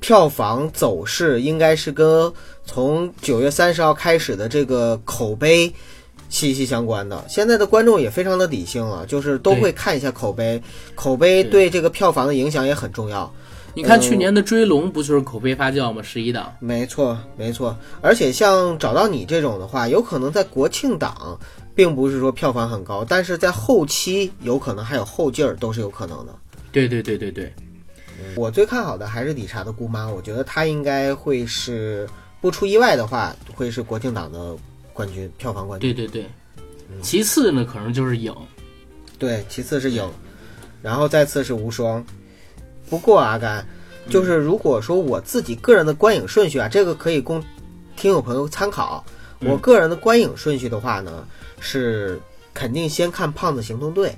[0.00, 2.32] 票房走势应该是跟
[2.64, 5.72] 从九月三十号开始的这个口碑。
[6.34, 10.60] 息息相关的，现在的观众也非常的理性了，就是都会看一下口碑，
[10.96, 13.32] 口碑对这个票房的影响也很重要。
[13.72, 16.02] 你看去年的《追龙》不就是口碑发酵吗？
[16.02, 17.76] 十一档，没错没错。
[18.00, 21.38] 而且像找到你这种的话，有可能在国庆档，
[21.72, 26.34] 并不是说票房很高，但是在后期有可能还有后劲儿，都是有可能的。
[26.72, 27.52] 对对对对对，
[28.36, 32.08] 我最看好的还是理查的姑妈，我觉得她应该会是
[32.40, 34.56] 不出意外的话，会是国庆档的。
[34.94, 36.30] 冠军票房冠军，对对对，
[37.02, 38.34] 其次呢可能就是影，
[39.18, 40.08] 对，其次是影，
[40.80, 42.02] 然后再次是无双。
[42.88, 43.66] 不过阿甘，
[44.08, 47.42] 就是如果说我自己个人的观影顺序啊，这个可以供
[47.96, 49.04] 听友朋友参考。
[49.40, 51.26] 我个人的观影顺序的话呢，
[51.60, 52.18] 是
[52.54, 54.16] 肯定先看《胖子行动队》，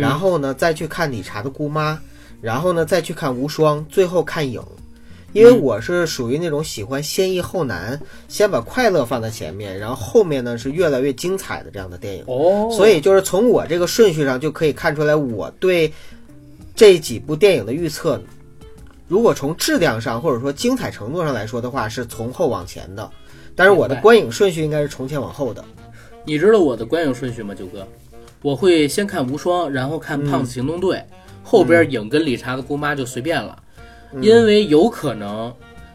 [0.00, 1.92] 然后呢再去看《理查的姑妈》，
[2.40, 4.62] 然后呢再去看《无双》，最后看影。
[5.34, 12.24] 因为我是属于那种喜欢先易后难，先把快乐放在前面，然后后面呢是越来越精彩的这样的电影。
[12.26, 15.92] 哦，所以就是从我这个顺序上就可以看出来，我对
[16.76, 18.22] 这几部电影的预测，
[19.08, 23.10] 如果从质量上或者说精彩程度上来说的话，是从后往前的。
[23.56, 25.64] 但是我的观影顺序应该是从前往后的。
[26.24, 27.84] 你知道我的观影顺序吗，九哥？
[28.40, 31.04] 我会先看无双，然后看胖子行动队，
[31.42, 33.60] 后边影跟理查的姑妈就随便了，
[34.20, 35.52] 因为有可能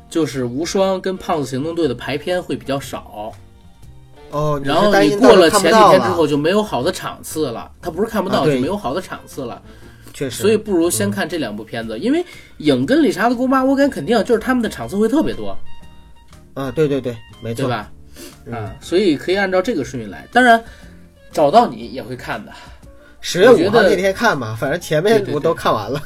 [0.10, 3.34] 就是无双跟胖子行动队的排片会比较少，
[4.32, 9.62] 哦，然后你过了前几天之后，就没有好的场次了，他不是看不到，啊就没有好的场次了，
[10.14, 12.26] 确实，所以不如先看这两部片子，因为
[12.58, 15.58] 影跟理查的姑妈，我敢肯定就是他们的场次会特别多，
[16.54, 17.92] 啊，对对对，没错，对吧？
[18.46, 18.54] 嗯。
[18.54, 20.28] 啊，所以可以按照这个顺序来。
[20.32, 20.62] 当然，
[21.32, 22.52] 找到你也会看的。
[23.22, 26.02] 十月五号那天看嘛，反正前面对对我都看完了。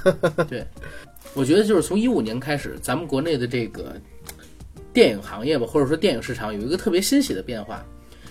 [1.34, 3.96] 我觉得就是从一五年开始，咱们国内的这个
[4.94, 7.84] 电影行业吧，或者说电影市场有一个特别欣喜的变化。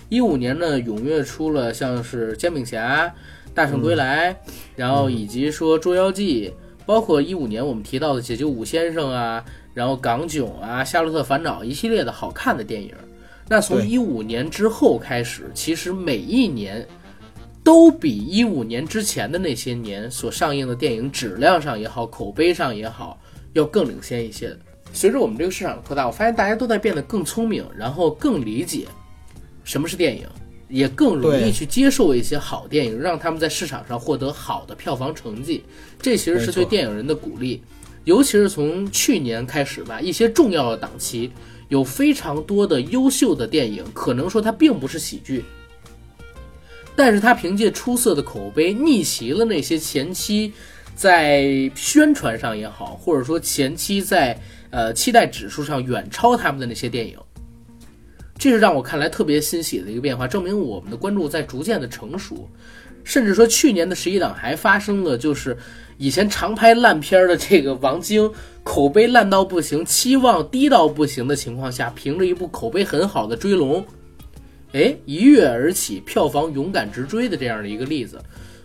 [0.09, 3.07] 一五年呢，踊跃出了像是《煎饼侠》
[3.53, 4.33] 《大圣归来》
[4.75, 6.49] 然后以及说《捉妖记》，
[6.85, 9.43] 包括一五年我们提到的《解救武先生》啊，
[9.73, 12.93] 然后《港囧》啊，《夏洛特烦恼》一系列的好看的电影。
[13.49, 16.87] 那从对一五年之后开始，其实每一年
[17.63, 23.19] 都比一五年之前的那些年所上映的电影质量上也好，口碑上也好，
[23.53, 24.59] 要更领先一些的。
[24.91, 28.85] 随着我们这个市场的扩大，我发现大家都在变得更聪明，然后更理解
[29.63, 30.27] 什么是电影，
[30.67, 35.63] 也更容易去接受一些好电影，让他们在市场上获得好的票房成绩。
[35.99, 37.63] 这其实是对电影人的鼓励，
[38.03, 41.31] 尤其是从去年开始吧，一些重要的档期
[41.69, 45.43] 有非常多的优秀的电影，可能说它并不是喜剧，
[46.95, 50.53] 但是它凭借出色的口碑逆袭了那些前期
[50.95, 54.39] 在宣传上也好，或者说前期在
[54.69, 57.17] 呃期待指数上远超他们的那些电影。
[58.37, 62.49] 这是让我看来特别欣喜的一个变化，证明我们的关注在逐渐的成熟，
[63.03, 65.55] 甚至说去年的十一档还发生了，就是
[65.97, 68.29] 以前常拍烂片儿的这个王晶
[68.63, 73.81] 口碑烂到不行、期望低到不行的情况下，凭着一部口碑很好的《追龙》，
[74.73, 78.19] 哎，一跃而起，票房勇敢直追的这样的一个例子，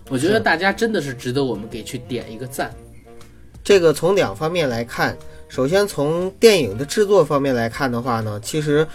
[0.09, 2.75] 我觉得大家真的是值得我们给去点一个赞。
[3.63, 5.17] 这个从两方面来看，
[5.49, 8.87] 首先从电影的制作方面来看的话呢，其实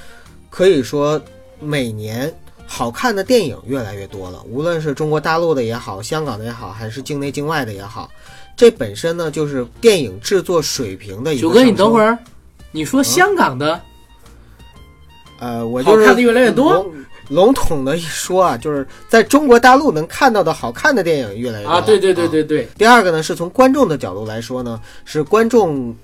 [0.49, 1.21] 可以说
[1.59, 2.33] 每年
[2.65, 8.09] 好看的电影越来越多了，无论是中国大陆的也好，香港的也好，还是境内境外的也好，
[8.57, 12.17] 这本身呢就是电影制作水平的一个九哥，你等会儿，
[12.71, 13.79] 你说香港的
[15.39, 16.73] 呃，我就是看的越来越多。
[16.73, 16.93] 笼
[17.29, 21.71] 笼统的一说啊，就是在中国大陆能看到的好看的电影越来越多。
[21.71, 25.95] 啊，对对对啊对对，第二个呢，是从观众的角度来说呢，是观众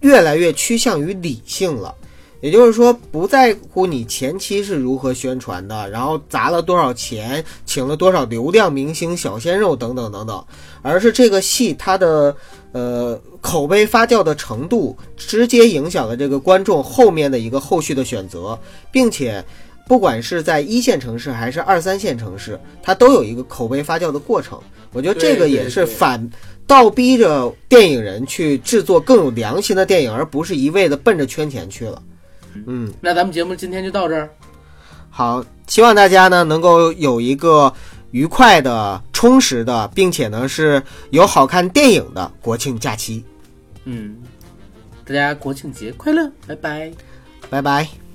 [0.00, 1.94] 越来越趋向于理性了。
[2.42, 10.42] 也就是说，不在乎你前期是如何宣传的，然后砸了多少钱，请了多少流量明星、小鲜肉等等等等，
[10.82, 12.34] 而是这个戏它的
[12.72, 18.58] 呃口碑发酵的程度，直接影响了这个观众后面的一个后续的选择，
[18.90, 19.44] 并且
[19.86, 24.58] 不管是在一线城市还是二三线城市，它都有一个口碑发酵的过程。
[24.92, 26.28] 我觉得这个也是反
[26.66, 32.02] 倒逼着电影人去制作更有良心的电影，而不是一味的奔着圈钱去了。
[32.66, 34.28] 嗯，那咱们节目今天就到这儿。
[35.08, 37.72] 好，希望大家呢能够有一个
[38.10, 43.24] 愉快的、充实的，并且呢是有好看电影的国庆假期。
[43.84, 44.16] 嗯，
[45.04, 46.92] 大家国庆节快乐，拜拜。
[47.48, 48.09] 拜拜。